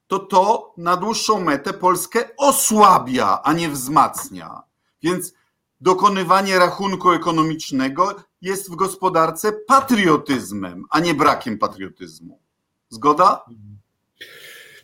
[0.08, 4.62] to to na dłuższą metę Polskę osłabia, a nie wzmacnia.
[5.02, 5.34] Więc
[5.80, 12.40] dokonywanie rachunku ekonomicznego jest w gospodarce patriotyzmem, a nie brakiem patriotyzmu.
[12.88, 13.44] Zgoda?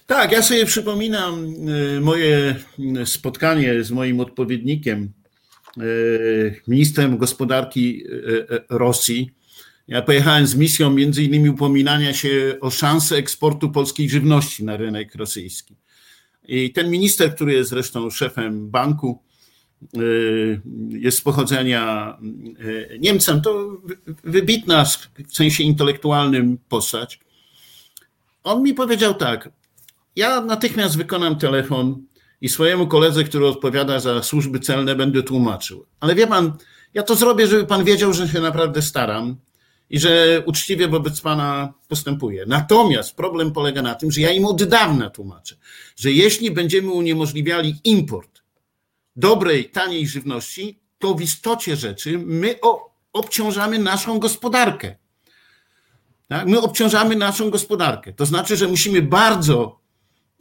[0.07, 2.57] Tak, ja sobie przypominam y, moje
[3.05, 5.13] spotkanie z moim odpowiednikiem,
[5.81, 9.35] y, ministrem gospodarki y, Rosji.
[9.89, 15.15] Ja pojechałem z misją między innymi upominania się o szansę eksportu polskiej żywności na rynek
[15.15, 15.77] rosyjski.
[16.49, 19.23] I ten minister, który jest zresztą szefem banku,
[20.89, 22.17] jest z pochodzenia
[22.99, 23.81] Niemcem, to
[24.25, 27.21] wybitna w sensie intelektualnym postać.
[28.45, 29.51] On mi powiedział tak:
[30.17, 32.03] ja natychmiast wykonam telefon
[32.41, 35.87] i swojemu koledze, który odpowiada za służby celne, będę tłumaczył.
[36.01, 36.53] Ale wie pan,
[36.95, 39.37] ja to zrobię, żeby pan wiedział, że się naprawdę staram
[39.91, 42.45] i że uczciwie wobec pana postępuję.
[42.47, 45.57] Natomiast problem polega na tym, że ja im od dawna tłumaczę,
[45.97, 48.43] że jeśli będziemy uniemożliwiali import
[49.17, 52.55] dobrej, taniej żywności, to w istocie rzeczy my
[53.13, 54.97] obciążamy naszą gospodarkę.
[56.29, 56.47] Tak?
[56.47, 58.13] My obciążamy naszą gospodarkę.
[58.13, 59.85] To znaczy, że musimy bardzo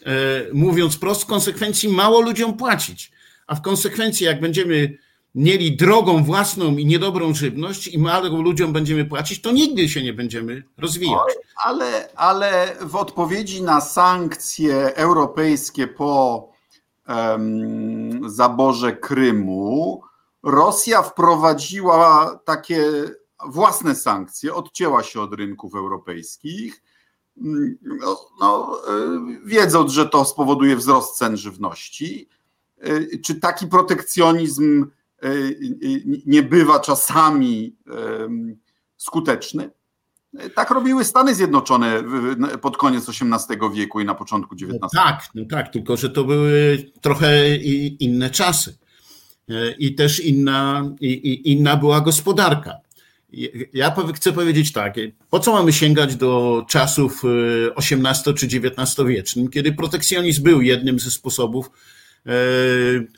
[0.05, 3.11] E, mówiąc prost, w konsekwencji mało ludziom płacić.
[3.47, 4.97] A w konsekwencji, jak będziemy
[5.35, 10.13] mieli drogą własną i niedobrą żywność i mało ludziom będziemy płacić, to nigdy się nie
[10.13, 11.19] będziemy rozwijać.
[11.65, 16.49] Ale, ale w odpowiedzi na sankcje europejskie po
[17.07, 20.03] um, zaborze Krymu,
[20.43, 22.85] Rosja wprowadziła takie
[23.45, 26.81] własne sankcje, odcięła się od rynków europejskich
[27.35, 32.29] no, no, y, wiedząc, że to spowoduje wzrost cen żywności.
[32.87, 34.85] Y, czy taki protekcjonizm
[36.25, 37.75] nie bywa czasami
[38.97, 39.69] skuteczny?
[40.55, 42.03] Tak robiły Stany Zjednoczone
[42.61, 44.79] pod koniec XVIII wieku i na początku XIX.
[44.81, 47.55] No tak, no tak, tylko że to były trochę
[47.99, 48.77] inne czasy.
[49.79, 50.89] I też inna,
[51.43, 52.75] inna była gospodarka.
[53.73, 54.93] Ja chcę powiedzieć tak,
[55.29, 57.21] po co mamy sięgać do czasów
[57.75, 61.71] XVIII czy XIX wiecznym, kiedy protekcjonizm był jednym ze sposobów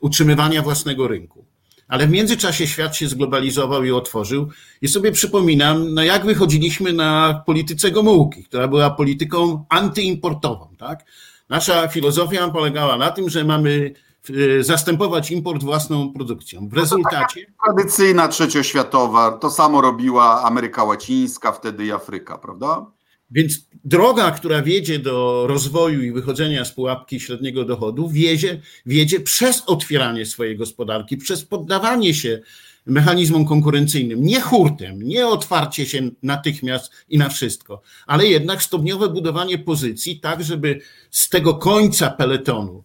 [0.02, 1.46] utrzymywania własnego rynku.
[1.88, 4.50] Ale w międzyczasie świat się zglobalizował i otworzył.
[4.82, 10.76] I sobie przypominam, no jak wychodziliśmy na polityce Gomułki, która była polityką antyimportową.
[10.78, 11.06] Tak?
[11.50, 13.93] Nasza filozofia polegała na tym, że mamy
[14.30, 16.69] Y, zastępować import własną produkcją.
[16.69, 17.45] W rezultacie.
[17.65, 22.86] Tradycyjna trzecioświatowa, to samo robiła Ameryka Łacińska, wtedy i Afryka, prawda?
[23.32, 29.64] Więc droga, która wiedzie do rozwoju i wychodzenia z pułapki średniego dochodu, wiedzie, wiedzie przez
[29.68, 32.42] otwieranie swojej gospodarki, przez poddawanie się
[32.86, 39.58] mechanizmom konkurencyjnym, nie hurtem, nie otwarcie się natychmiast i na wszystko, ale jednak stopniowe budowanie
[39.58, 42.84] pozycji, tak żeby z tego końca peletonu,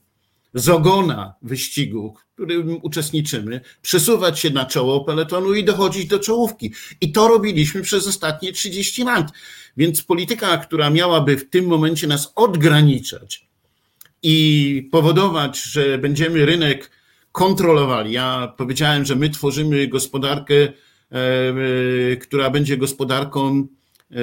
[0.54, 6.72] z ogona wyścigu, w którym uczestniczymy, przesuwać się na czoło peletonu i dochodzić do czołówki.
[7.00, 9.32] I to robiliśmy przez ostatnie 30 lat.
[9.76, 13.46] Więc polityka, która miałaby w tym momencie nas odgraniczać
[14.22, 16.90] i powodować, że będziemy rynek
[17.32, 18.12] kontrolowali.
[18.12, 20.72] Ja powiedziałem, że my tworzymy gospodarkę, e,
[22.12, 23.66] e, która będzie gospodarką
[24.10, 24.16] e,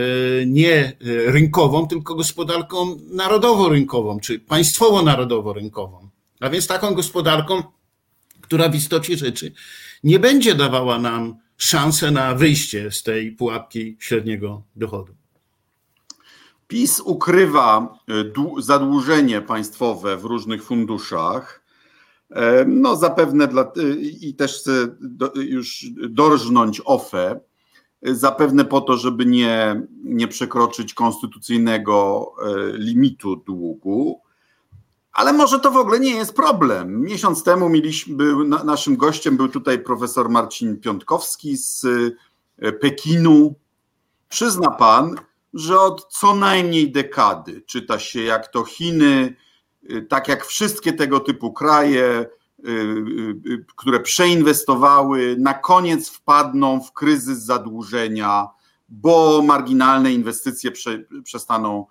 [0.46, 6.07] nie rynkową, tylko gospodarką narodowo-rynkową, czy państwowo-narodowo-rynkową.
[6.40, 7.64] A więc taką gospodarką,
[8.42, 9.52] która w istocie rzeczy
[10.04, 15.16] nie będzie dawała nam szansę na wyjście z tej pułapki średniego dochodu.
[16.68, 18.00] PiS ukrywa
[18.60, 21.68] zadłużenie państwowe w różnych funduszach
[22.30, 27.40] E, no zapewne dla, e, i też chcę do, już dorżnąć OFE,
[28.02, 32.32] e, zapewne po to, żeby nie, nie przekroczyć konstytucyjnego
[32.74, 34.22] limitu długu,
[35.18, 37.02] ale może to w ogóle nie jest problem.
[37.02, 41.86] Miesiąc temu mieliśmy, był, naszym gościem był tutaj profesor Marcin Piątkowski z
[42.82, 43.56] Pekinu.
[44.30, 45.16] Przyzna pan,
[45.54, 49.36] że od co najmniej dekady czyta się, jak to Chiny,
[49.92, 52.26] Y, tak jak wszystkie tego typu kraje,
[52.68, 58.48] y, które przeinwestowały, na koniec wpadną w kryzys zadłużenia,
[58.90, 61.86] bo marginalne inwestycje prze, przestaną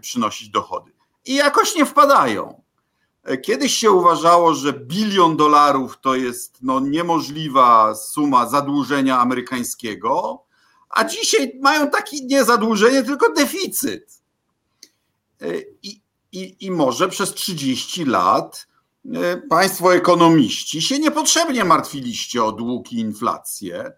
[0.00, 0.92] przynosić dochody.
[1.24, 2.62] I jakoś nie wpadają.
[3.42, 10.42] Kiedyś się uważało, że bilion dolarów to jest no, niemożliwa suma zadłużenia amerykańskiego,
[10.90, 14.22] a dzisiaj mają taki nie zadłużenie, tylko deficyt.
[15.82, 16.00] I,
[16.32, 18.66] i, i może przez 30 lat
[19.14, 23.92] e, Państwo ekonomiści się niepotrzebnie martwiliście o dług i inflację.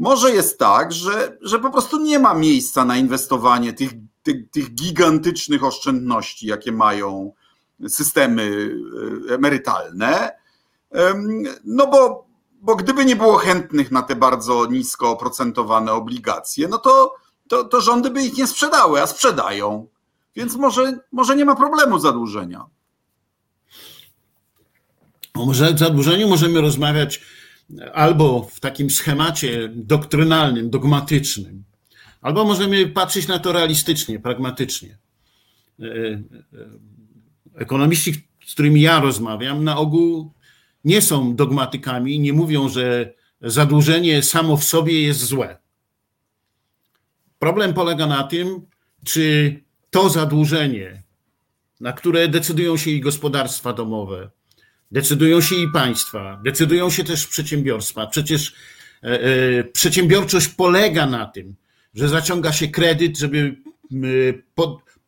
[0.00, 3.90] Może jest tak, że, że po prostu nie ma miejsca na inwestowanie tych,
[4.22, 7.32] tych, tych gigantycznych oszczędności, jakie mają
[7.88, 8.70] systemy
[9.30, 10.32] e, emerytalne.
[11.64, 12.26] No bo,
[12.60, 17.14] bo gdyby nie było chętnych na te bardzo nisko oprocentowane obligacje, no to,
[17.48, 19.86] to, to rządy by ich nie sprzedały, a sprzedają.
[20.36, 22.66] Więc może, może nie ma problemu zadłużenia.
[25.34, 27.20] O zadłużeniu możemy rozmawiać
[27.92, 31.64] albo w takim schemacie doktrynalnym, dogmatycznym,
[32.20, 34.98] albo możemy patrzeć na to realistycznie, pragmatycznie.
[35.80, 36.22] E, e,
[37.54, 40.32] ekonomiści, z którymi ja rozmawiam, na ogół
[40.84, 45.58] nie są dogmatykami, nie mówią, że zadłużenie samo w sobie jest złe.
[47.38, 48.66] Problem polega na tym,
[49.04, 49.56] czy
[49.90, 51.02] to zadłużenie,
[51.80, 54.30] na które decydują się i gospodarstwa domowe,
[54.90, 58.06] decydują się i państwa, decydują się też przedsiębiorstwa.
[58.06, 58.54] Przecież
[59.02, 61.54] e, e, przedsiębiorczość polega na tym,
[61.94, 63.56] że zaciąga się kredyt, żeby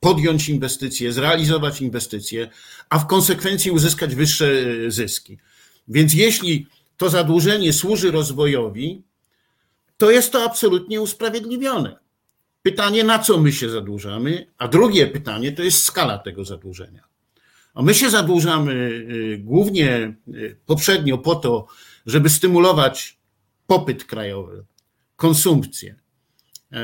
[0.00, 2.48] podjąć inwestycje, zrealizować inwestycje,
[2.88, 4.52] a w konsekwencji uzyskać wyższe
[4.86, 5.38] e, zyski.
[5.88, 6.66] Więc jeśli
[6.96, 9.02] to zadłużenie służy rozwojowi,
[9.96, 11.98] to jest to absolutnie usprawiedliwione.
[12.62, 17.11] Pytanie, na co my się zadłużamy, a drugie pytanie to jest skala tego zadłużenia.
[17.74, 21.66] My się zadłużamy y, głównie y, poprzednio po to,
[22.06, 23.18] żeby stymulować
[23.66, 24.64] popyt krajowy,
[25.16, 25.94] konsumpcję.
[26.72, 26.78] E,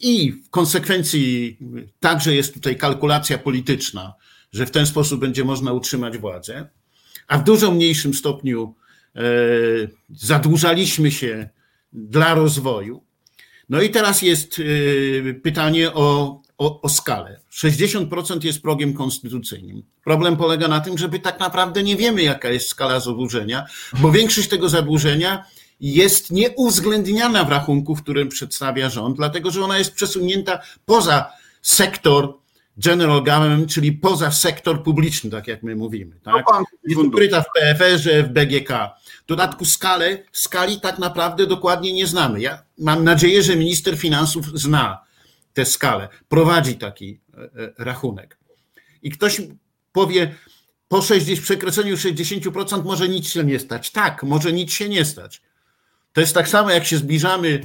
[0.00, 1.58] I w konsekwencji
[2.00, 4.14] także jest tutaj kalkulacja polityczna,
[4.52, 6.68] że w ten sposób będzie można utrzymać władzę,
[7.26, 8.74] a w dużo mniejszym stopniu
[9.16, 9.20] e,
[10.10, 11.48] zadłużaliśmy się
[11.92, 13.04] dla rozwoju.
[13.68, 17.40] No i teraz jest y, pytanie o, o, o skalę.
[17.52, 19.82] 60% jest progiem konstytucyjnym.
[20.04, 23.66] Problem polega na tym, że my tak naprawdę nie wiemy, jaka jest skala zadłużenia,
[23.98, 25.44] bo większość tego zadłużenia
[25.80, 32.34] jest nieuwzględniana w rachunku, w którym przedstawia rząd, dlatego że ona jest przesunięta poza sektor
[32.76, 36.20] general government, czyli poza sektor publiczny, tak jak my mówimy.
[36.22, 36.44] Tak?
[36.84, 38.68] Jest ukryta w PFR-ze, w BGK.
[39.24, 42.40] W dodatku skalę, skali tak naprawdę dokładnie nie znamy.
[42.40, 45.07] Ja mam nadzieję, że minister finansów zna
[45.58, 48.38] tę skalę, prowadzi taki e, e, rachunek.
[49.02, 49.40] I ktoś
[49.92, 50.34] powie,
[50.88, 53.90] po 60, przekroczeniu 60% może nic się nie stać.
[53.90, 55.42] Tak, może nic się nie stać.
[56.12, 57.60] To jest tak samo, jak się zbliżamy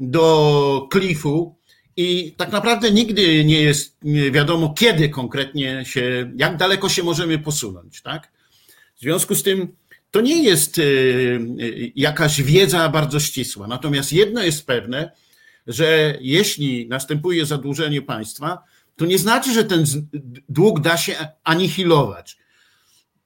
[0.00, 1.56] do klifu
[1.96, 3.96] i tak naprawdę nigdy nie jest
[4.30, 8.02] wiadomo, kiedy konkretnie się, jak daleko się możemy posunąć.
[8.02, 8.32] Tak?
[8.96, 9.76] W związku z tym
[10.10, 13.66] to nie jest y, jakaś wiedza bardzo ścisła.
[13.66, 15.12] Natomiast jedno jest pewne,
[15.66, 18.58] że jeśli następuje zadłużenie państwa,
[18.96, 19.84] to nie znaczy, że ten
[20.48, 22.36] dług da się anihilować.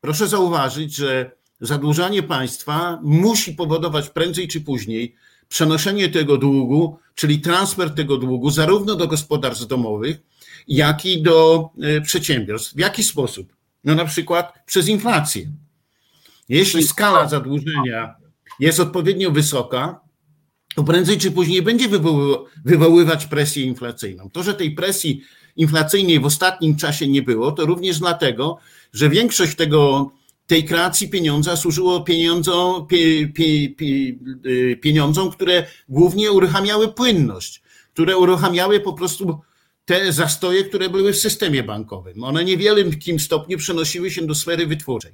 [0.00, 5.14] Proszę zauważyć, że zadłużanie państwa musi powodować prędzej czy później
[5.48, 10.20] przenoszenie tego długu, czyli transfer tego długu zarówno do gospodarstw domowych,
[10.68, 12.74] jak i do e, przedsiębiorstw.
[12.74, 13.56] W jaki sposób?
[13.84, 15.50] No na przykład przez inflację.
[16.48, 18.14] Jeśli skala zadłużenia
[18.60, 20.00] jest odpowiednio wysoka,
[20.74, 21.88] to prędzej czy później będzie
[22.64, 24.30] wywoływać presję inflacyjną.
[24.30, 25.22] To, że tej presji
[25.56, 28.58] inflacyjnej w ostatnim czasie nie było, to również dlatego,
[28.92, 30.10] że większość tego,
[30.46, 34.14] tej kreacji pieniądza służyło pieniądzom, pie, pie, pie,
[34.46, 39.38] y, pieniądzom, które głównie uruchamiały płynność, które uruchamiały po prostu
[39.84, 42.24] te zastoje, które były w systemie bankowym.
[42.24, 45.12] One niewiele w jakim stopniu przenosiły się do sfery wytwórczej.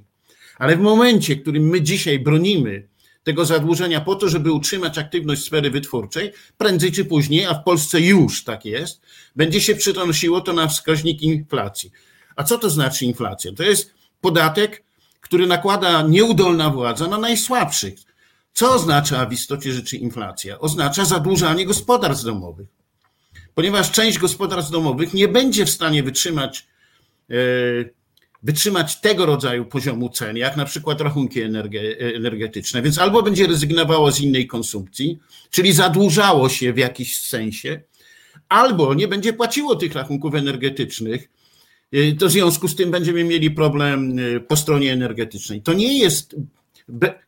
[0.57, 2.87] Ale w momencie, w którym my dzisiaj bronimy
[3.27, 8.01] tego zadłużenia po to, żeby utrzymać aktywność sfery wytwórczej, prędzej czy później, a w Polsce
[8.01, 9.01] już tak jest,
[9.35, 11.91] będzie się przenosiło to na wskaźnik inflacji.
[12.35, 13.51] A co to znaczy inflacja?
[13.53, 14.83] To jest podatek,
[15.21, 17.93] który nakłada nieudolna władza na najsłabszych.
[18.53, 20.59] Co oznacza w istocie rzeczy inflacja?
[20.59, 22.67] Oznacza zadłużanie gospodarstw domowych.
[23.53, 26.67] Ponieważ część gospodarstw domowych nie będzie w stanie wytrzymać
[27.29, 27.33] e,
[28.43, 31.41] wytrzymać tego rodzaju poziomu cen, jak na przykład rachunki
[32.15, 35.19] energetyczne, więc albo będzie rezygnowało z innej konsumpcji,
[35.49, 37.81] czyli zadłużało się w jakiś sensie,
[38.49, 41.29] albo nie będzie płaciło tych rachunków energetycznych,
[41.93, 45.61] y, to w związku z tym będziemy mieli problem y, po stronie energetycznej.
[45.61, 46.35] To nie jest,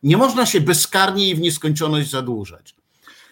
[0.02, 2.74] nie można się bezkarnie i w nieskończoność zadłużać.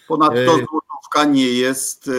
[0.08, 2.12] Ponadto e, złotówka nie jest y,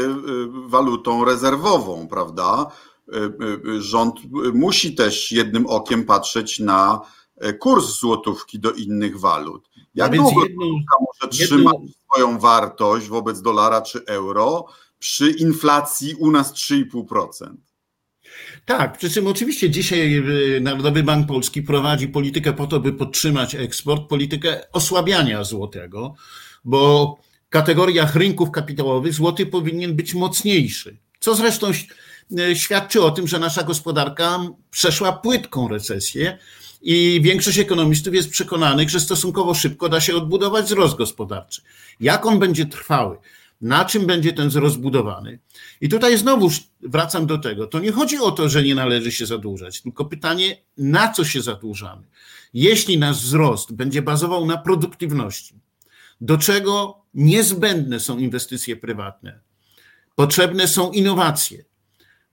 [0.67, 2.71] walutą rezerwową, prawda?
[3.13, 4.15] Y, y, rząd
[4.53, 7.01] musi też jednym okiem patrzeć na
[7.37, 9.69] e, kurs złotówki do innych walut.
[9.95, 11.47] Jak długo jedną, może jedną...
[11.47, 14.65] trzymać swoją wartość wobec dolara czy euro
[14.99, 17.53] przy inflacji u nas 3,5%?
[18.65, 20.23] Tak, przy czym oczywiście dzisiaj
[20.61, 26.13] Narodowy Bank Polski prowadzi politykę po to, by podtrzymać eksport, politykę osłabiania złotego,
[26.63, 27.17] bo
[27.47, 30.97] w kategoriach rynków kapitałowych złoty powinien być mocniejszy.
[31.19, 31.83] Co zresztą E,
[32.53, 34.39] świadczy o tym, że nasza gospodarka
[34.71, 36.37] przeszła płytką recesję
[36.81, 41.61] i większość ekonomistów jest przekonanych, że stosunkowo szybko da się odbudować wzrost gospodarczy.
[41.99, 43.17] Jak on będzie trwały?
[43.61, 45.39] Na czym będzie ten wzrost budowany?
[45.81, 46.49] I tutaj znowu
[46.81, 47.67] wracam do tego.
[47.67, 51.41] To nie chodzi o to, że nie należy się zadłużać, tylko pytanie, na co się
[51.41, 52.03] zadłużamy?
[52.53, 55.55] Jeśli nasz wzrost będzie bazował na produktywności,
[56.21, 59.39] do czego niezbędne są inwestycje prywatne,
[60.15, 61.65] potrzebne są innowacje,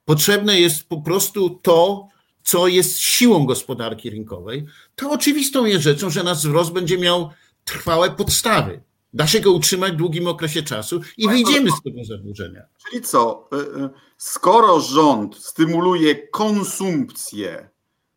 [0.07, 2.09] Potrzebne jest po prostu to,
[2.43, 4.67] co jest siłą gospodarki rynkowej.
[4.95, 7.31] To oczywistą jest rzeczą, że nasz wzrost będzie miał
[7.65, 8.83] trwałe podstawy.
[9.15, 12.63] Da się go utrzymać w długim okresie czasu i wyjdziemy z tego zadłużenia.
[12.85, 13.49] Czyli co?
[13.53, 17.71] Y, y, skoro rząd stymuluje konsumpcję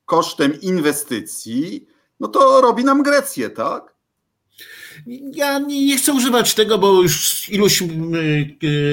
[0.05, 1.87] kosztem inwestycji,
[2.19, 3.95] no to robi nam Grecję, tak?
[5.33, 7.83] Ja nie chcę używać tego, bo już iluś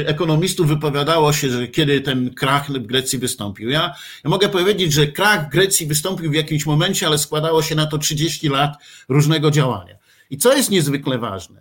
[0.06, 3.70] ekonomistów wypowiadało się, że kiedy ten krach w Grecji wystąpił.
[3.70, 7.86] Ja, ja mogę powiedzieć, że krach Grecji wystąpił w jakimś momencie, ale składało się na
[7.86, 8.74] to 30 lat
[9.08, 9.94] różnego działania.
[10.30, 11.60] I co jest niezwykle ważne?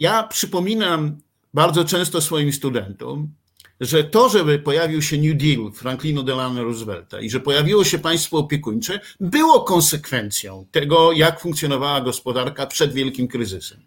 [0.00, 1.18] Ja przypominam
[1.54, 3.28] bardzo często swoim studentom,
[3.80, 8.38] że to, żeby pojawił się New Deal Franklina Delano Roosevelta i że pojawiło się państwo
[8.38, 13.80] opiekuńcze, było konsekwencją tego, jak funkcjonowała gospodarka przed wielkim kryzysem.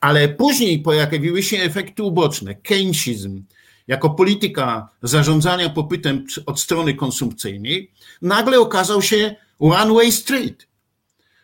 [0.00, 2.54] Ale później pojawiły się efekty uboczne.
[2.54, 3.44] Keynesizm,
[3.88, 7.90] jako polityka zarządzania popytem od strony konsumpcyjnej,
[8.22, 10.66] nagle okazał się one way street.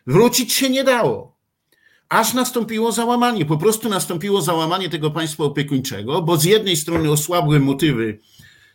[0.07, 1.38] Wrócić się nie dało
[2.09, 3.45] aż nastąpiło załamanie.
[3.45, 8.19] Po prostu nastąpiło załamanie tego państwa opiekuńczego, bo z jednej strony osłabły motywy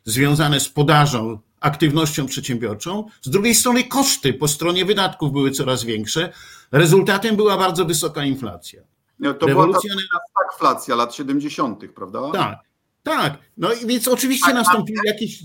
[0.05, 6.33] związane z podażą, aktywnością przedsiębiorczą, z drugiej strony koszty po stronie wydatków były coraz większe.
[6.73, 8.83] Rezultatem była bardzo wysoka inflacja.
[9.19, 9.95] No, to Rewolucja...
[9.95, 12.31] była ta stagflacja lat 70., prawda?
[12.33, 12.59] Tak,
[13.03, 13.39] tak.
[13.57, 15.43] No i więc oczywiście tak, nastąpił jakiś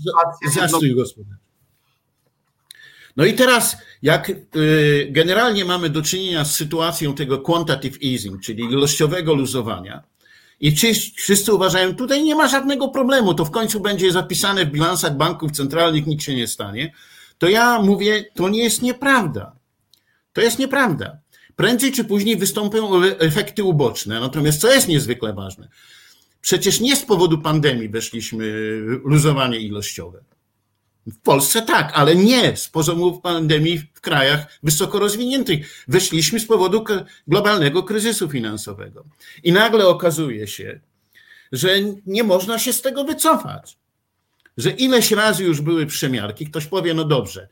[0.54, 1.49] zastój gospodarczy.
[3.16, 8.64] No i teraz, jak y, generalnie mamy do czynienia z sytuacją tego quantitative easing, czyli
[8.64, 10.02] ilościowego luzowania,
[10.60, 10.76] i
[11.16, 15.52] wszyscy uważają, tutaj nie ma żadnego problemu, to w końcu będzie zapisane w bilansach banków
[15.52, 16.92] centralnych, nic się nie stanie,
[17.38, 19.52] to ja mówię, to nie jest nieprawda.
[20.32, 21.18] To jest nieprawda.
[21.56, 24.20] Prędzej czy później wystąpią efekty uboczne.
[24.20, 25.68] Natomiast co jest niezwykle ważne?
[26.40, 28.44] Przecież nie z powodu pandemii weszliśmy
[29.04, 30.20] luzowanie ilościowe.
[31.06, 35.84] W Polsce tak, ale nie z poziomu pandemii w krajach wysoko rozwiniętych.
[35.88, 36.84] Weszliśmy z powodu
[37.26, 39.04] globalnego kryzysu finansowego.
[39.42, 40.80] I nagle okazuje się,
[41.52, 41.68] że
[42.06, 43.78] nie można się z tego wycofać.
[44.56, 47.48] Że ileś razy już były przemiarki, ktoś powie, no dobrze,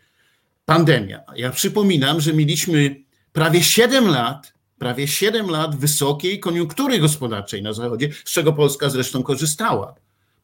[0.64, 1.20] pandemia.
[1.36, 2.96] Ja przypominam, że mieliśmy
[3.32, 9.22] prawie 7 lat, prawie 7 lat wysokiej koniunktury gospodarczej na Zachodzie, z czego Polska zresztą
[9.22, 9.94] korzystała.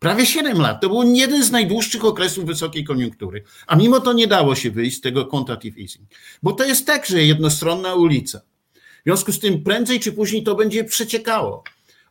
[0.04, 0.80] Prawie 7 lat.
[0.80, 3.44] To był jeden z najdłuższych okresów wysokiej koniunktury.
[3.66, 6.08] A mimo to nie dało się wyjść z tego quantitative easing.
[6.42, 8.40] Bo to jest także jednostronna ulica.
[8.74, 11.64] W związku z tym prędzej czy później to będzie przeciekało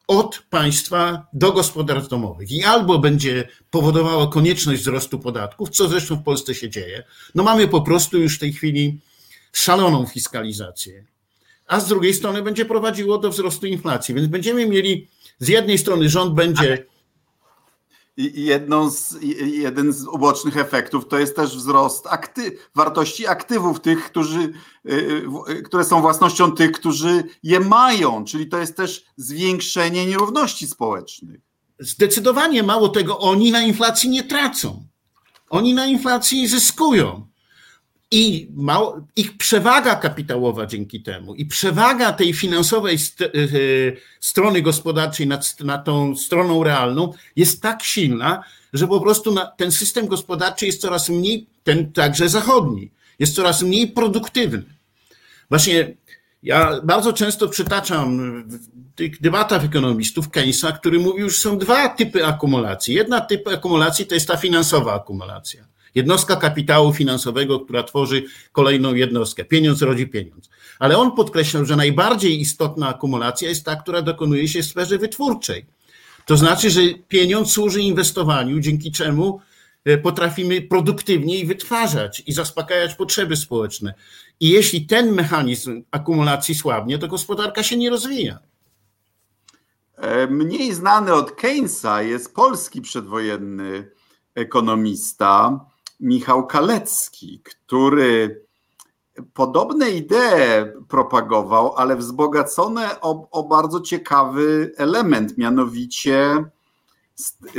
[0.08, 6.24] od państwa do gospodarstw domowych i albo będzie powodowało konieczność wzrostu podatków, co zresztą w
[6.24, 7.04] Polsce się dzieje.
[7.36, 9.00] No mamy po prostu już w tej chwili
[9.52, 11.06] szaloną fiskalizację,
[11.68, 15.08] a z drugiej strony będzie prowadziło do wzrostu inflacji, więc będziemy mieli
[15.40, 16.93] z jednej strony rząd będzie
[18.18, 24.54] jedną z, jeden z ubocznych efektów to jest też wzrost akty, wartości aktywów tych, którzy,
[24.92, 30.68] y, y, które są własnością tych, którzy je mają, czyli to jest też zwiększenie nierówności
[30.68, 31.42] społecznych.
[31.80, 34.88] Zdecydowanie mało tego, oni na inflacji nie tracą.
[35.50, 37.28] Oni na inflacji zyskują
[38.14, 43.28] i mało, ich przewaga kapitałowa dzięki temu i przewaga tej finansowej st e,
[44.20, 48.44] strony gospodarczej nad, nad tą stroną realną jest tak silna,
[48.74, 53.62] że po prostu na, ten system gospodarczy jest coraz mniej, ten także zachodni, jest coraz
[53.62, 54.64] mniej produktywny.
[55.50, 55.94] Właśnie
[56.44, 62.26] ja bardzo często przytaczam w tych debatach ekonomistów Keynesa, który mówił, że są dwa typy
[62.26, 62.96] akumulacji.
[62.96, 69.46] Jedna typ akumulacji to jest ta finansowa akumulacja Jednostka kapitału finansowego, która tworzy kolejną jednostkę.
[69.46, 70.50] Pieniądz rodzi pieniądz.
[70.80, 75.66] Ale on podkreślał, że najbardziej istotna akumulacja jest ta, która dokonuje się w sferze wytwórczej.
[76.26, 79.42] To znaczy, że pieniądz służy inwestowaniu, dzięki czemu
[79.86, 83.94] e, potrafimy produktywniej wytwarzać i zaspokajać potrzeby społeczne.
[84.40, 88.40] I jeśli ten mechanizm akumulacji słabnie, to gospodarka się nie rozwija.
[89.98, 93.92] E, mniej znany od Keynesa jest polski przedwojenny
[94.36, 95.60] ekonomista,
[96.00, 98.42] Michał Kalecki, który
[99.34, 106.46] podobne idee propagował, ale wzbogacone o, o bardzo ciekawy element, mianowicie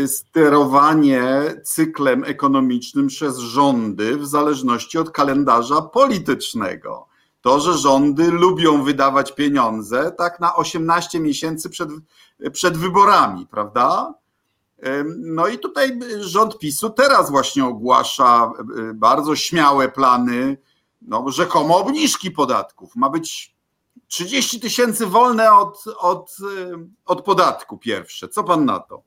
[0.07, 1.23] sterowanie
[1.65, 7.07] cyklem ekonomicznym przez rządy w zależności od kalendarza politycznego.
[7.41, 11.89] To, że rządy lubią wydawać pieniądze tak na 18 miesięcy przed,
[12.53, 14.15] przed wyborami, prawda?
[15.17, 20.57] No i tutaj rząd PiSu teraz właśnie ogłasza e, bardzo śmiałe plany,
[21.03, 22.97] no rzekomo obniżki podatków.
[22.97, 23.55] Ma być
[24.07, 28.29] 30 tysięcy wolne od, od, e, od podatku pierwsze.
[28.29, 29.03] Co pan na to?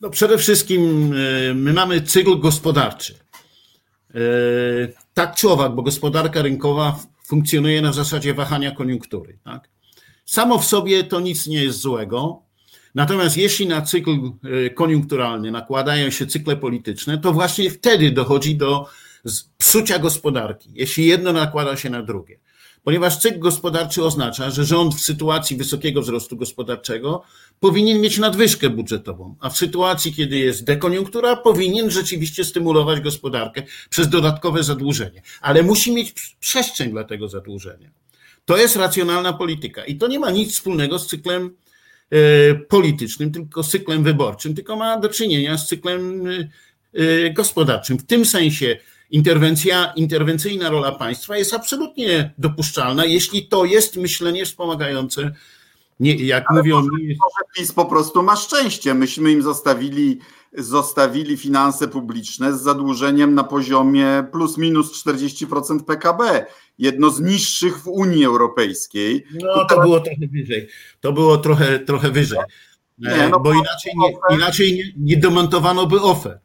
[0.00, 3.18] No przede wszystkim e, my mamy cykl gospodarczy.
[5.14, 9.38] Tak czy owak, bo gospodarka rynkowa funkcjonuje na zasadzie wahania koniunktury.
[9.44, 9.68] Tak?
[10.24, 12.42] Samo w sobie to nic nie jest złego,
[12.94, 18.86] Natomiast jeśli na cykl e, koniunkturalny nakładają się cykle polityczne, to właśnie wtedy dochodzi do
[19.58, 22.38] psucia gospodarki, jeśli jedno nakłada się na drugie.
[22.84, 27.22] Ponieważ cykl gospodarczy oznacza, że rząd w sytuacji wysokiego wzrostu gospodarczego
[27.60, 34.08] powinien mieć nadwyżkę budżetową, a w sytuacji, kiedy jest dekoniunktura, powinien rzeczywiście stymulować gospodarkę przez
[34.08, 35.22] dodatkowe zadłużenie.
[35.40, 37.90] Ale musi mieć przestrzeń dla tego zadłużenia.
[38.44, 41.56] To jest racjonalna polityka i to nie ma nic wspólnego z cyklem
[42.68, 46.48] politycznym, tylko cyklem wyborczym, tylko ma do czynienia z cyklem e,
[46.94, 47.98] e, gospodarczym.
[47.98, 48.76] W tym sensie
[49.10, 55.32] interwencja, interwencyjna rola państwa jest absolutnie dopuszczalna, jeśli to jest myślenie wspomagające
[56.00, 56.76] nie, jak Ale mówią.
[56.76, 58.94] Może, może PiS po prostu ma szczęście.
[58.94, 60.18] Myśmy im zostawili,
[60.52, 66.46] zostawili finanse publiczne z zadłużeniem na poziomie plus minus 40% PKB
[66.78, 69.24] jedno z niższych w Unii Europejskiej.
[69.34, 70.68] No to było trochę wyżej.
[71.00, 72.38] To było trochę, trochę wyżej.
[72.98, 76.40] Nie, e, no, bo inaczej, nie, inaczej nie, nie demontowano by OFE.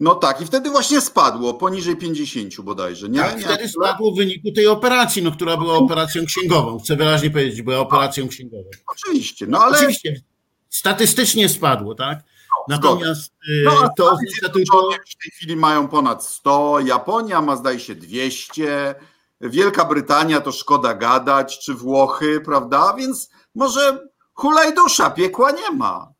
[0.00, 3.08] No tak, i wtedy właśnie spadło, poniżej 50 bodajże.
[3.08, 3.20] Nie?
[3.20, 6.78] Tak, nie, wtedy spadło w wyniku tej operacji, no, która była operacją księgową.
[6.78, 8.64] Chcę wyraźnie powiedzieć, była operacją księgową.
[8.86, 9.76] Oczywiście, no ale...
[9.76, 10.20] Oczywiście,
[10.68, 12.18] statystycznie spadło, tak?
[12.18, 13.32] No, Natomiast
[13.64, 14.90] no, y, to oznacza tylko...
[14.90, 18.94] W tej chwili mają ponad 100, Japonia ma zdaje się 200,
[19.40, 22.94] Wielka Brytania to szkoda gadać, czy Włochy, prawda?
[22.98, 26.12] Więc może hulaj dusza, piekła nie ma.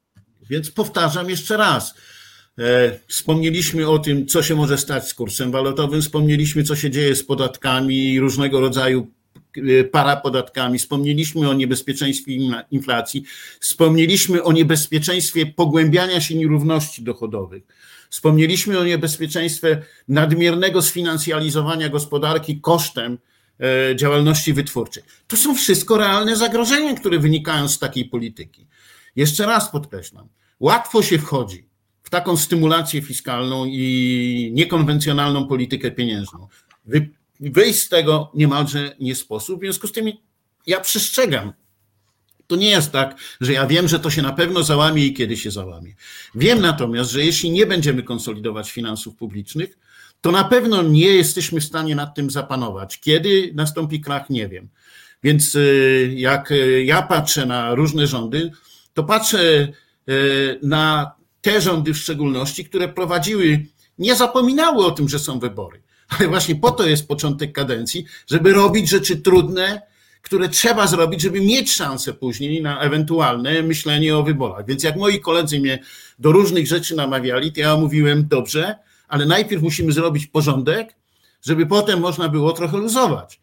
[0.51, 1.95] Więc powtarzam jeszcze raz.
[2.59, 7.17] E, wspomnieliśmy o tym, co się może stać z kursem walutowym, wspomnieliśmy, co się dzieje
[7.17, 9.07] z podatkami i różnego rodzaju
[9.57, 12.33] e, parapodatkami, wspomnieliśmy o niebezpieczeństwie
[12.71, 13.25] inflacji,
[13.61, 17.63] wspomnieliśmy o niebezpieczeństwie pogłębiania się nierówności dochodowych.
[18.11, 23.19] Wspomnieliśmy o niebezpieczeństwie nadmiernego sfinansjalizowania gospodarki kosztem
[23.61, 25.03] e, działalności wytwórczej.
[25.27, 28.67] To są wszystko realne zagrożenia, które wynikają z takiej polityki.
[29.17, 30.29] Jeszcze raz podkreślam,
[30.61, 31.67] łatwo się wchodzi
[32.07, 36.49] w taką stymulację fiskalną i niekonwencjonalną politykę pieniężną.
[36.85, 37.09] Wy
[37.41, 39.61] wyjść z tego niemalże nie sposób.
[39.61, 40.13] W związku z tym
[40.67, 41.53] ja przestrzegam.
[42.47, 45.37] To nie jest tak, że ja wiem, że to się na pewno załamie i kiedy
[45.37, 45.95] się załamie.
[46.35, 49.79] Wiem natomiast, że jeśli nie będziemy konsolidować finansów publicznych,
[50.21, 53.01] to na pewno nie jesteśmy w stanie nad tym zapanować.
[53.01, 54.69] Kiedy nastąpi krach, nie wiem.
[55.23, 58.51] Więc y, jak y, ja patrzę na różne rządy,
[58.95, 59.69] to patrzę
[60.09, 61.17] y, na
[61.47, 63.67] te rządy w szczególności, które prowadziły,
[63.99, 65.83] nie zapominały o tym, że są wybory.
[66.09, 69.83] Ale właśnie po to jest początek kadencji, żeby robić rzeczy trudne,
[70.23, 74.67] które trzeba zrobić, żeby mieć szansę później na ewentualne myślenie o wyborach.
[74.67, 75.79] Więc jak moi koledzy mnie
[76.19, 78.77] do różnych rzeczy namawiali, to ja mówiłem dobrze,
[79.09, 80.95] ale najpierw musimy zrobić porządek,
[81.43, 83.41] żeby potem można było trochę luzować.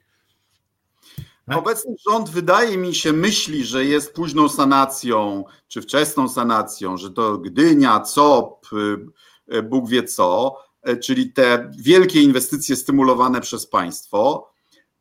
[1.47, 1.57] Tak?
[1.57, 7.37] Obecny rząd wydaje mi się myśli, że jest późną sanacją, czy wczesną sanacją, że to
[7.37, 10.57] Gdynia, COP, y, y, Bóg wie co,
[10.89, 14.49] y, czyli te wielkie inwestycje stymulowane przez państwo.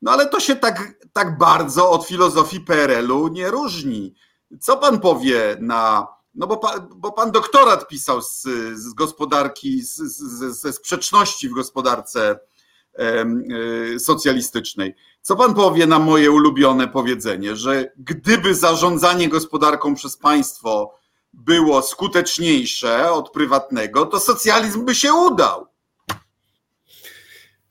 [0.03, 4.15] No ale to się tak, tak bardzo od filozofii PRL-u nie różni.
[4.61, 6.07] Co pan powie na.
[6.35, 8.43] No bo pan, bo pan doktorat pisał z,
[8.75, 12.39] z gospodarki, z, z, ze sprzeczności w gospodarce
[13.99, 14.95] socjalistycznej.
[15.23, 20.95] Co pan powie na moje ulubione powiedzenie, że gdyby zarządzanie gospodarką przez państwo
[21.33, 25.67] było skuteczniejsze od prywatnego, to socjalizm by się udał?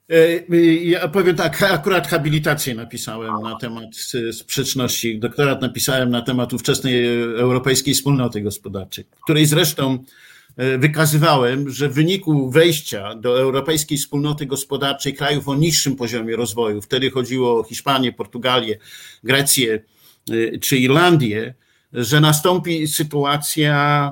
[0.09, 3.89] E, ja powiem tak, akurat habilitację napisałem na temat
[4.31, 5.19] sprzeczności.
[5.19, 10.30] Doktorat napisałem na temat ówczesnej Europejskiej Wspólnoty Gospodarczej, której zresztą E,
[10.77, 17.11] wykazywałem, że w wyniku wejścia do Europejskiej Wspólnoty Gospodarczej krajów o niższym poziomie rozwoju, wtedy
[17.11, 18.77] chodziło o Hiszpanię, Portugalię,
[19.23, 19.83] Grecję
[20.31, 21.53] e, czy Irlandię,
[21.93, 24.11] że nastąpi sytuacja,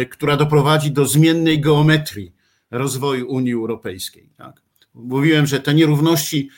[0.00, 2.32] e, która doprowadzi do zmiennej geometrii
[2.70, 4.30] rozwoju Unii Europejskiej.
[4.36, 4.62] Tak?
[4.94, 6.50] Mówiłem, że te nierówności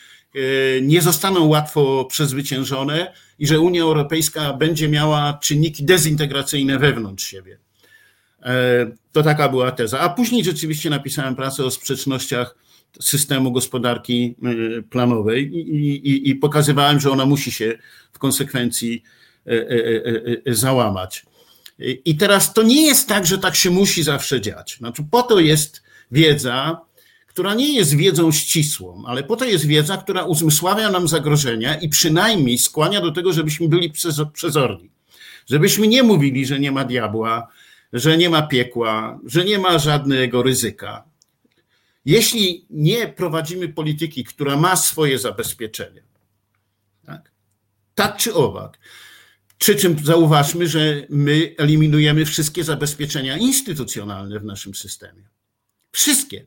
[0.82, 7.58] nie zostaną łatwo przezwyciężone i że Unia Europejska będzie miała czynniki dezintegracyjne wewnątrz siebie.
[8.42, 10.00] E, to taka była teza.
[10.00, 12.54] A później rzeczywiście napisałem pracę o sprzecznościach
[13.00, 14.34] systemu gospodarki
[14.78, 17.78] e, planowej i, i, i pokazywałem, że ona musi się
[18.12, 19.02] w konsekwencji
[19.46, 21.26] e, załamać.
[22.04, 24.76] I teraz to nie jest tak, że tak się musi zawsze dziać.
[24.78, 25.82] Znaczy, po to jest
[26.12, 26.80] wiedza,
[27.26, 31.88] która nie jest wiedzą ścisłą, ale po to jest wiedza, która uzmysławia nam zagrożenia i
[31.88, 33.92] przynajmniej skłania do tego, żebyśmy byli
[34.32, 34.90] przezorni.
[35.50, 37.48] Żebyśmy nie mówili, że nie ma diabła,
[37.92, 41.04] że nie ma piekła, że nie ma żadnego ryzyka.
[42.04, 46.02] Jeśli nie prowadzimy polityki, która ma swoje zabezpieczenia,
[47.06, 47.30] tak,
[47.94, 48.78] tak czy owak,
[49.58, 55.22] przy czym zauważmy, że my eliminujemy wszystkie zabezpieczenia instytucjonalne w naszym systemie.
[55.92, 56.46] Wszystkie.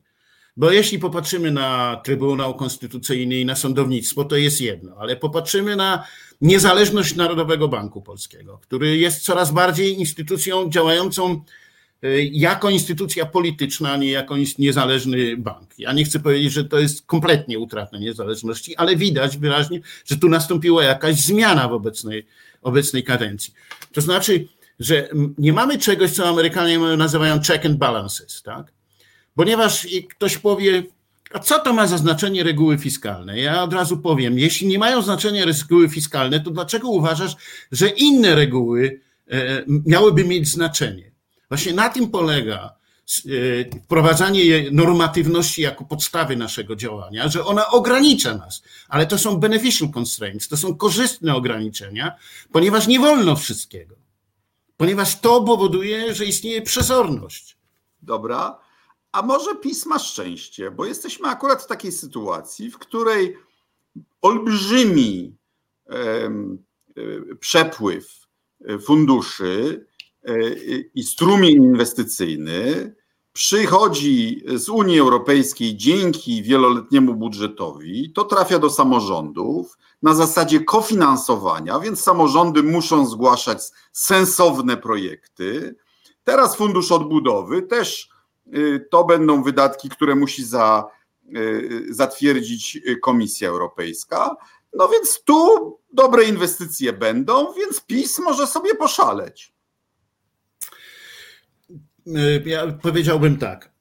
[0.56, 6.06] Bo jeśli popatrzymy na Trybunał Konstytucyjny i na sądownictwo, to jest jedno, ale popatrzymy na
[6.40, 11.40] niezależność Narodowego Banku Polskiego, który jest coraz bardziej instytucją działającą
[12.02, 15.74] e, jako instytucja polityczna, a nie jako niezależny bank.
[15.78, 20.28] Ja nie chcę powiedzieć, że to jest kompletnie utrata niezależności, ale widać wyraźnie, że tu
[20.28, 22.26] nastąpiła jakaś zmiana w obecnej,
[22.62, 23.54] obecnej kadencji.
[23.92, 24.48] To znaczy,
[24.80, 25.08] że
[25.38, 28.72] nie mamy czegoś, co Amerykanie nazywają check and balances, tak?
[29.34, 30.82] Ponieważ ktoś powie,
[31.32, 33.40] a co to ma za znaczenie reguły fiskalne?
[33.40, 37.36] Ja od razu powiem, jeśli nie mają znaczenia reguły fiskalne, to dlaczego uważasz,
[37.72, 39.00] że inne reguły
[39.30, 41.12] e, miałyby mieć znaczenie?
[41.48, 42.74] Właśnie na tym polega
[43.76, 49.88] e, wprowadzanie normatywności jako podstawy naszego działania, że ona ogranicza nas, ale to są beneficial
[49.98, 52.12] constraints, to są korzystne ograniczenia,
[52.52, 53.96] ponieważ nie wolno wszystkiego.
[54.76, 57.56] Ponieważ to powoduje, że istnieje przezorność.
[58.02, 58.65] Dobra.
[59.16, 63.36] A może PiS ma szczęście, bo jesteśmy akurat w takiej sytuacji, w której
[64.22, 65.36] olbrzymi
[65.88, 66.30] e,
[67.40, 68.28] przepływ
[68.64, 69.86] e, funduszy
[70.22, 70.34] e,
[70.94, 72.94] i strumień inwestycyjny
[73.32, 82.00] przychodzi z Unii Europejskiej dzięki wieloletniemu budżetowi, to trafia do samorządów na zasadzie kofinansowania, więc
[82.00, 83.58] samorządy muszą zgłaszać
[83.92, 85.76] sensowne projekty.
[86.24, 88.15] Teraz Fundusz Odbudowy też
[88.90, 90.84] to będą wydatki, które musi za,
[91.36, 94.36] y, zatwierdzić Komisja Europejska.
[94.74, 99.52] No więc tu dobre inwestycje będą, więc PiS może sobie poszaleć.
[102.06, 103.76] Y, ja powiedziałbym tak.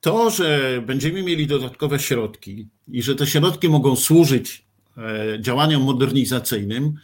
[0.00, 4.66] To, że będziemy mieli dodatkowe środki i że te środki mogą służyć
[4.96, 6.94] e, działaniom modernizacyjnym,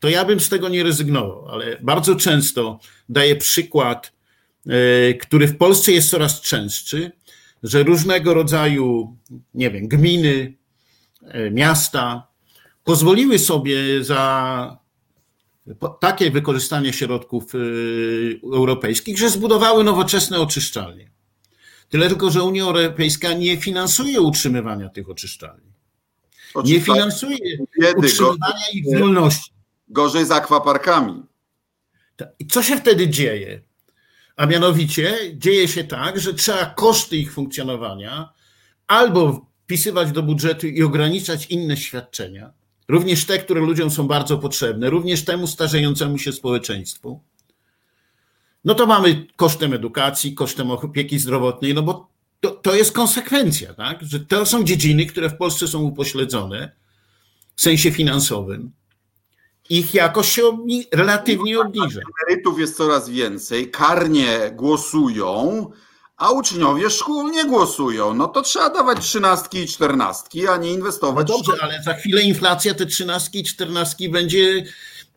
[0.00, 4.12] to ja bym z tego nie rezygnował, ale bardzo często daję przykład
[5.20, 7.12] który w Polsce jest coraz częstszy,
[7.62, 9.16] że różnego rodzaju,
[9.54, 10.54] nie wiem, gminy,
[11.50, 12.28] miasta
[12.84, 14.78] pozwoliły sobie za
[16.00, 17.52] takie wykorzystanie środków
[18.54, 21.10] europejskich, że zbudowały nowoczesne oczyszczalnie.
[21.88, 25.72] Tyle tylko, że Unia Europejska nie finansuje utrzymywania tych oczyszczalni.
[26.64, 27.58] Nie finansuje
[27.96, 29.52] utrzymywania ich wolności.
[29.88, 31.22] Gorzej z akwaparkami.
[32.38, 33.60] I co się wtedy dzieje?
[34.36, 38.32] A mianowicie dzieje się tak, że trzeba koszty ich funkcjonowania
[38.86, 42.52] albo wpisywać do budżetu i ograniczać inne świadczenia,
[42.88, 47.20] również te, które ludziom są bardzo potrzebne, również temu starzejącemu się społeczeństwu.
[48.64, 52.08] No to mamy kosztem edukacji, kosztem opieki zdrowotnej, no bo
[52.40, 54.02] to, to jest konsekwencja, tak?
[54.02, 56.72] że to są dziedziny, które w Polsce są upośledzone
[57.56, 58.72] w sensie finansowym
[59.70, 60.58] ich jakość się
[60.92, 62.00] relatywnie obniża.
[62.28, 65.70] Emerytów jest coraz więcej, karnie głosują,
[66.16, 68.14] a uczniowie szkół nie głosują.
[68.14, 71.28] No to trzeba dawać trzynastki i czternastki, a nie inwestować.
[71.28, 74.64] No dobrze, ale za chwilę inflacja te trzynastki i czternastki będzie,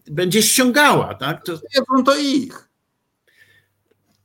[0.08, 1.46] będzie ściągała, tak?
[1.46, 1.54] To...
[1.54, 2.70] Nie, to ich.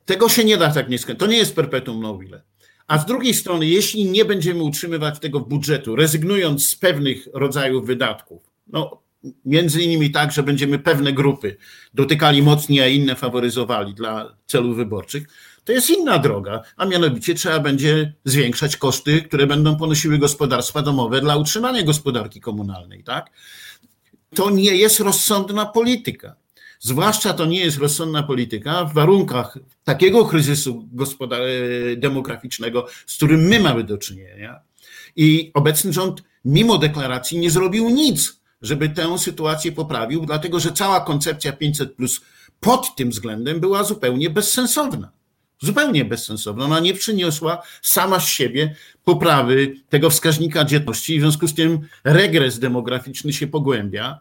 [0.05, 1.21] Tego się nie da tak nie skończyć.
[1.21, 2.43] To nie jest perpetuum mobile.
[2.87, 7.87] A z drugiej strony, jeśli nie będziemy utrzymywać tego w budżetu, rezygnując z pewnych rodzajów
[7.87, 9.04] wydatków, no
[9.45, 11.57] między innymi tak, że będziemy pewne grupy
[11.95, 15.29] dotykali mocniej, a inne faworyzowali dla celów wyborczych,
[15.65, 21.21] to jest inna droga, a mianowicie trzeba będzie zwiększać koszty, które będą ponosiły gospodarstwa domowe
[21.21, 23.31] dla utrzymania gospodarki komunalnej, tak?
[24.35, 26.37] To nie jest rozsądna polityka.
[26.81, 30.89] Zwłaszcza to nie jest rozsądna polityka w warunkach takiego kryzysu
[31.97, 34.61] demograficznego, z którym my mamy do czynienia.
[35.17, 41.01] I obecny rząd, mimo deklaracji, nie zrobił nic, żeby tę sytuację poprawił, dlatego że cała
[41.01, 42.21] koncepcja 500 plus
[42.61, 45.11] pod tym względem była zupełnie bezsensowna.
[45.61, 46.65] Zupełnie bezsensowna.
[46.65, 52.59] Ona nie przyniosła sama z siebie poprawy tego wskaźnika dzietności, w związku z tym regres
[52.59, 54.21] demograficzny się pogłębia.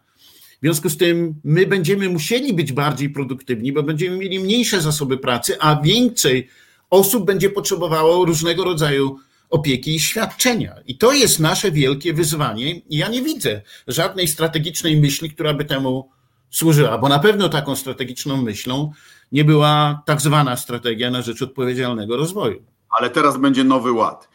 [0.57, 5.17] W związku z tym my będziemy musieli być bardziej produktywni, bo będziemy mieli mniejsze zasoby
[5.17, 6.49] pracy, a więcej
[6.89, 9.19] osób będzie potrzebowało różnego rodzaju
[9.53, 10.75] opieki i świadczenia.
[10.85, 12.71] I to jest nasze wielkie wyzwanie.
[12.71, 16.09] I ja nie widzę żadnej strategicznej myśli, która by temu
[16.49, 18.91] służyła, bo na pewno taką strategiczną myślą
[19.31, 22.63] nie była tak zwana strategia na rzecz odpowiedzialnego rozwoju.
[22.99, 24.29] Ale teraz będzie nowy ład.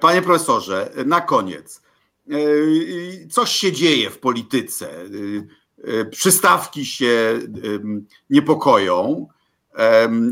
[0.00, 1.82] Panie profesorze, na koniec.
[3.30, 4.88] Coś się dzieje w polityce.
[6.10, 7.38] Przystawki się
[8.30, 9.26] niepokoją.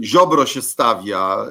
[0.03, 1.47] Ziobro się stawia,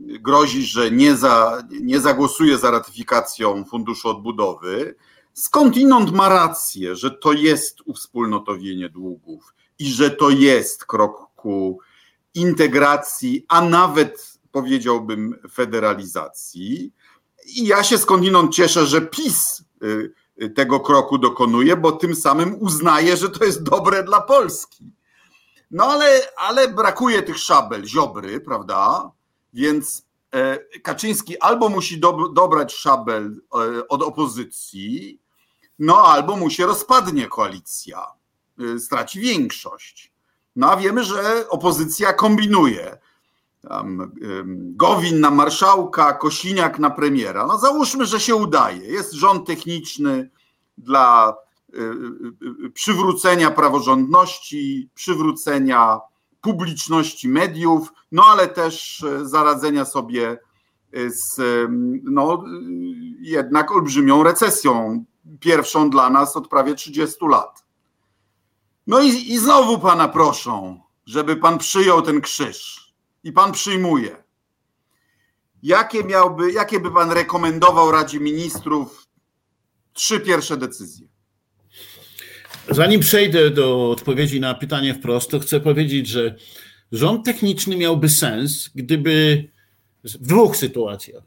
[0.00, 4.94] grozi, że nie, za, nie zagłosuje za ratyfikacją Funduszu Odbudowy.
[5.34, 11.78] Skądinąd ma rację, że to jest uwspólnotowienie długów i że to jest krok ku
[12.34, 16.92] integracji, a nawet powiedziałbym federalizacji.
[17.46, 19.62] I ja się skądinąd cieszę, że PiS
[20.42, 24.97] y, tego kroku dokonuje, bo tym samym uznaje, że to jest dobre dla Polski.
[25.70, 29.10] No ale, ale brakuje tych szabel, ziobry, prawda?
[29.52, 35.20] Więc e, Kaczyński albo musi do, dobrać szabel e, od opozycji,
[35.78, 38.06] no albo mu się rozpadnie koalicja,
[38.74, 40.12] e, straci większość.
[40.56, 42.98] No a wiemy, że opozycja kombinuje.
[43.68, 44.12] Tam,
[44.76, 47.46] Gowin na marszałka, Kosiniak na premiera.
[47.46, 48.92] No załóżmy, że się udaje.
[48.92, 50.30] Jest rząd techniczny
[50.78, 51.36] dla
[52.74, 56.00] przywrócenia praworządności, przywrócenia
[56.40, 60.38] publiczności mediów, no ale też zaradzenia sobie
[61.08, 61.40] z
[62.04, 62.44] no,
[63.20, 65.04] jednak olbrzymią recesją,
[65.40, 67.64] pierwszą dla nas od prawie 30 lat.
[68.86, 72.88] No i, i znowu pana proszą, żeby pan przyjął ten krzyż.
[73.24, 74.24] I pan przyjmuje.
[75.62, 79.06] Jakie miałby, jakie by pan rekomendował Radzie Ministrów
[79.92, 81.08] trzy pierwsze decyzje?
[82.70, 86.34] Zanim przejdę do odpowiedzi na pytanie wprost, to chcę powiedzieć, że
[86.92, 89.44] rząd techniczny miałby sens, gdyby
[90.04, 91.22] w dwóch sytuacjach.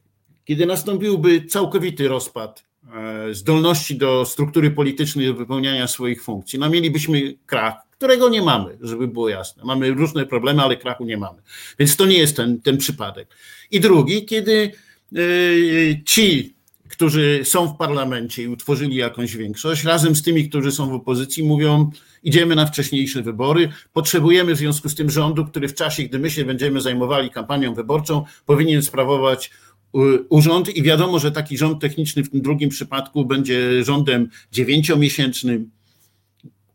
[0.45, 2.63] Kiedy nastąpiłby całkowity rozpad
[2.93, 8.77] e, zdolności do struktury politycznej do wypełniania swoich funkcji, no mielibyśmy krach, którego nie mamy,
[8.81, 9.63] żeby było jasne.
[9.65, 11.41] Mamy różne problemy, ale krachu nie mamy.
[11.79, 13.35] Więc to nie jest ten, ten przypadek.
[13.71, 14.71] I drugi, kiedy
[15.15, 15.19] e,
[16.05, 16.55] ci
[16.91, 21.43] którzy są w parlamencie i utworzyli jakąś większość, razem z tymi, którzy są w opozycji,
[21.43, 21.91] mówią:
[22.23, 23.69] Idziemy na wcześniejsze wybory.
[23.93, 27.73] Potrzebujemy w związku z tym rządu, który w czasie, gdy my się będziemy zajmowali kampanią
[27.73, 29.51] wyborczą, powinien sprawować
[29.95, 30.75] y, urząd.
[30.75, 35.71] I wiadomo, że taki rząd techniczny w tym drugim przypadku będzie rządem dziewięciomiesięcznym.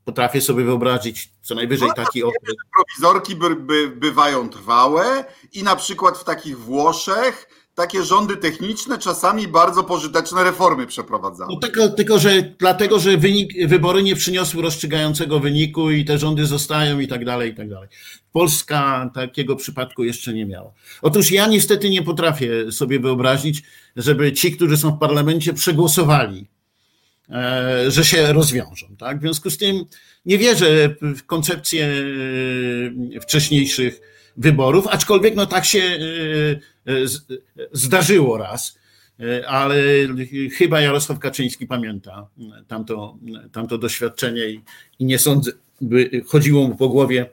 [0.05, 2.55] Potrafię sobie wyobrazić co najwyżej no, taki okres.
[2.77, 9.49] Prowizorki by, by, bywają trwałe i na przykład w takich Włoszech takie rządy techniczne czasami
[9.49, 11.53] bardzo pożyteczne reformy przeprowadzały.
[11.55, 16.47] No tylko, tylko, że dlatego, że wynik, wybory nie przyniosły rozstrzygającego wyniku i te rządy
[16.47, 17.89] zostają i tak dalej, i tak dalej.
[18.33, 20.73] Polska takiego przypadku jeszcze nie miała.
[21.03, 23.63] Otóż ja niestety nie potrafię sobie wyobrazić,
[23.97, 26.47] żeby ci, którzy są w parlamencie, przegłosowali,
[27.31, 28.87] e, że się rozwiążą.
[28.99, 29.19] Tak?
[29.19, 29.85] W związku z tym
[30.27, 31.89] nie wierzę w koncepcję
[33.17, 37.07] e, wcześniejszych wyborów, aczkolwiek no tak się e, e,
[37.73, 38.79] zdarzyło raz,
[39.21, 39.77] e, ale
[40.59, 42.29] chyba Jarosław Kaczyński pamięta
[42.69, 43.19] tamto,
[43.53, 44.61] tamto doświadczenie i,
[44.99, 47.27] i nie sądzę, by chodziło mu po głowie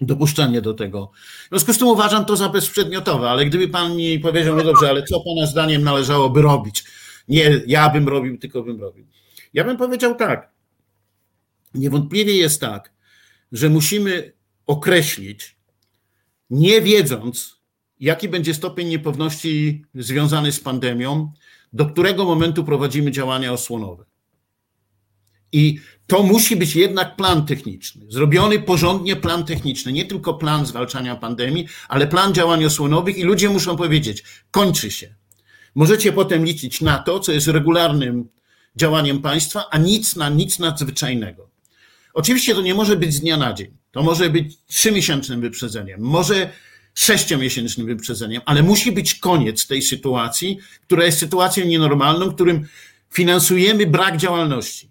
[0.00, 1.10] dopuszczenie do tego.
[1.46, 4.88] W związku z tym uważam to za bezprzedmiotowe, ale gdyby pan mi powiedział, no dobrze,
[4.90, 6.84] ale co pana zdaniem należałoby robić?
[7.28, 9.06] Nie ja bym robił, tylko bym robił.
[9.54, 10.50] Ja bym powiedział tak.
[11.74, 12.92] Niewątpliwie jest tak,
[13.52, 14.32] że musimy
[14.66, 15.55] określić,
[16.50, 17.56] nie wiedząc,
[18.00, 21.32] jaki będzie stopień niepewności związany z pandemią,
[21.72, 24.04] do którego momentu prowadzimy działania osłonowe.
[25.52, 31.16] I to musi być jednak plan techniczny, zrobiony porządnie plan techniczny, nie tylko plan zwalczania
[31.16, 35.14] pandemii, ale plan działań osłonowych i ludzie muszą powiedzieć, kończy się.
[35.74, 38.28] Możecie potem liczyć na to, co jest regularnym
[38.76, 41.50] działaniem państwa, a nic na nic nadzwyczajnego.
[42.14, 43.76] Oczywiście to nie może być z dnia na dzień.
[43.96, 46.50] To może być trzymiesięcznym wyprzedzeniem, może
[46.94, 52.66] sześciomiesięcznym wyprzedzeniem, ale musi być koniec tej sytuacji, która jest sytuacją nienormalną, którym
[53.10, 54.90] finansujemy brak działalności,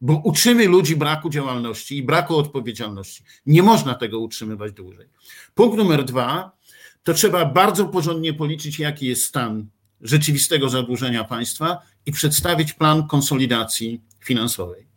[0.00, 3.22] bo uczymy ludzi braku działalności i braku odpowiedzialności.
[3.46, 5.06] Nie można tego utrzymywać dłużej.
[5.54, 6.52] Punkt numer dwa,
[7.02, 9.66] to trzeba bardzo porządnie policzyć, jaki jest stan
[10.00, 14.87] rzeczywistego zadłużenia państwa i przedstawić plan konsolidacji finansowej.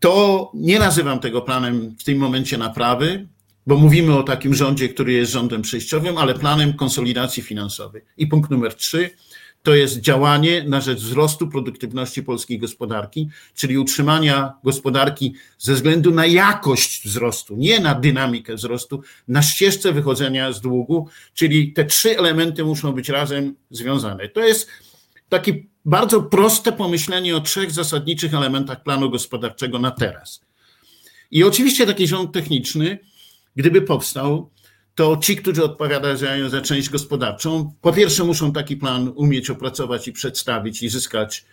[0.00, 3.28] To nie nazywam tego planem w tym momencie naprawy,
[3.66, 8.02] bo mówimy o takim rządzie, który jest rządem przejściowym, ale planem konsolidacji finansowej.
[8.16, 9.10] I punkt numer trzy
[9.64, 16.26] to jest działanie na rzecz wzrostu produktywności polskiej gospodarki, czyli utrzymania gospodarki ze względu na
[16.26, 22.64] jakość wzrostu, nie na dynamikę wzrostu, na ścieżce wychodzenia z długu, czyli te trzy elementy
[22.64, 24.28] muszą być razem związane.
[24.28, 24.68] To jest
[25.28, 30.40] taki bardzo proste pomyślenie o trzech zasadniczych elementach planu gospodarczego na teraz.
[31.30, 32.98] I oczywiście taki rząd techniczny,
[33.56, 34.50] gdyby powstał,
[34.94, 40.12] to ci, którzy odpowiadają za część gospodarczą, po pierwsze muszą taki plan umieć opracować i
[40.12, 41.44] przedstawić i zyskać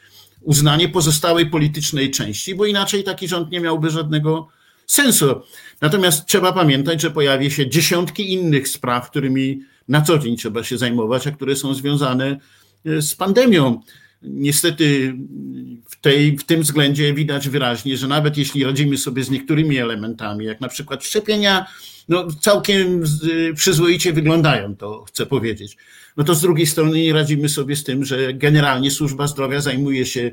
[0.41, 4.47] uznanie pozostałej politycznej części, bo inaczej taki rząd nie miałby żadnego
[4.87, 5.41] sensu.
[5.81, 10.77] Natomiast trzeba pamiętać, że pojawi się dziesiątki innych spraw, którymi na co dzień trzeba się
[10.77, 12.39] zajmować, a które są związane
[12.85, 13.81] z pandemią
[14.21, 15.15] niestety
[15.89, 20.45] w, tej, w tym względzie widać wyraźnie, że nawet jeśli radzimy sobie z niektórymi elementami,
[20.45, 21.65] jak na przykład szczepienia,
[22.09, 23.03] no całkiem
[23.55, 25.77] przyzwoicie wyglądają, to chcę powiedzieć.
[26.17, 30.05] No to z drugiej strony nie radzimy sobie z tym, że generalnie służba zdrowia zajmuje
[30.05, 30.31] się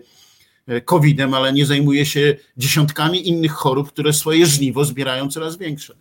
[0.66, 5.94] e, COVID-em, ale nie zajmuje się dziesiątkami innych chorób, które swoje żniwo zbierają coraz większe.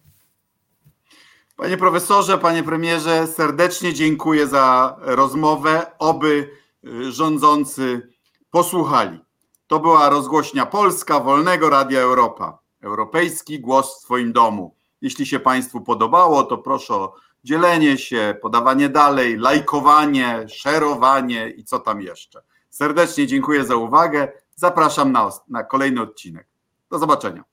[1.57, 5.85] Panie profesorze, panie premierze, serdecznie dziękuję za rozmowę.
[5.99, 6.49] Oby
[7.09, 8.09] rządzący
[8.51, 9.19] posłuchali.
[9.67, 12.59] To była rozgłośnia Polska Wolnego Radia Europa.
[12.81, 14.75] Europejski głos w Twoim domu.
[15.01, 21.79] Jeśli się Państwu podobało, to proszę o dzielenie się, podawanie dalej, lajkowanie, szerowanie i co
[21.79, 22.41] tam jeszcze.
[22.69, 24.31] Serdecznie dziękuję za uwagę.
[24.55, 26.47] Zapraszam na, na kolejny odcinek.
[26.91, 27.43] Do zobaczenia.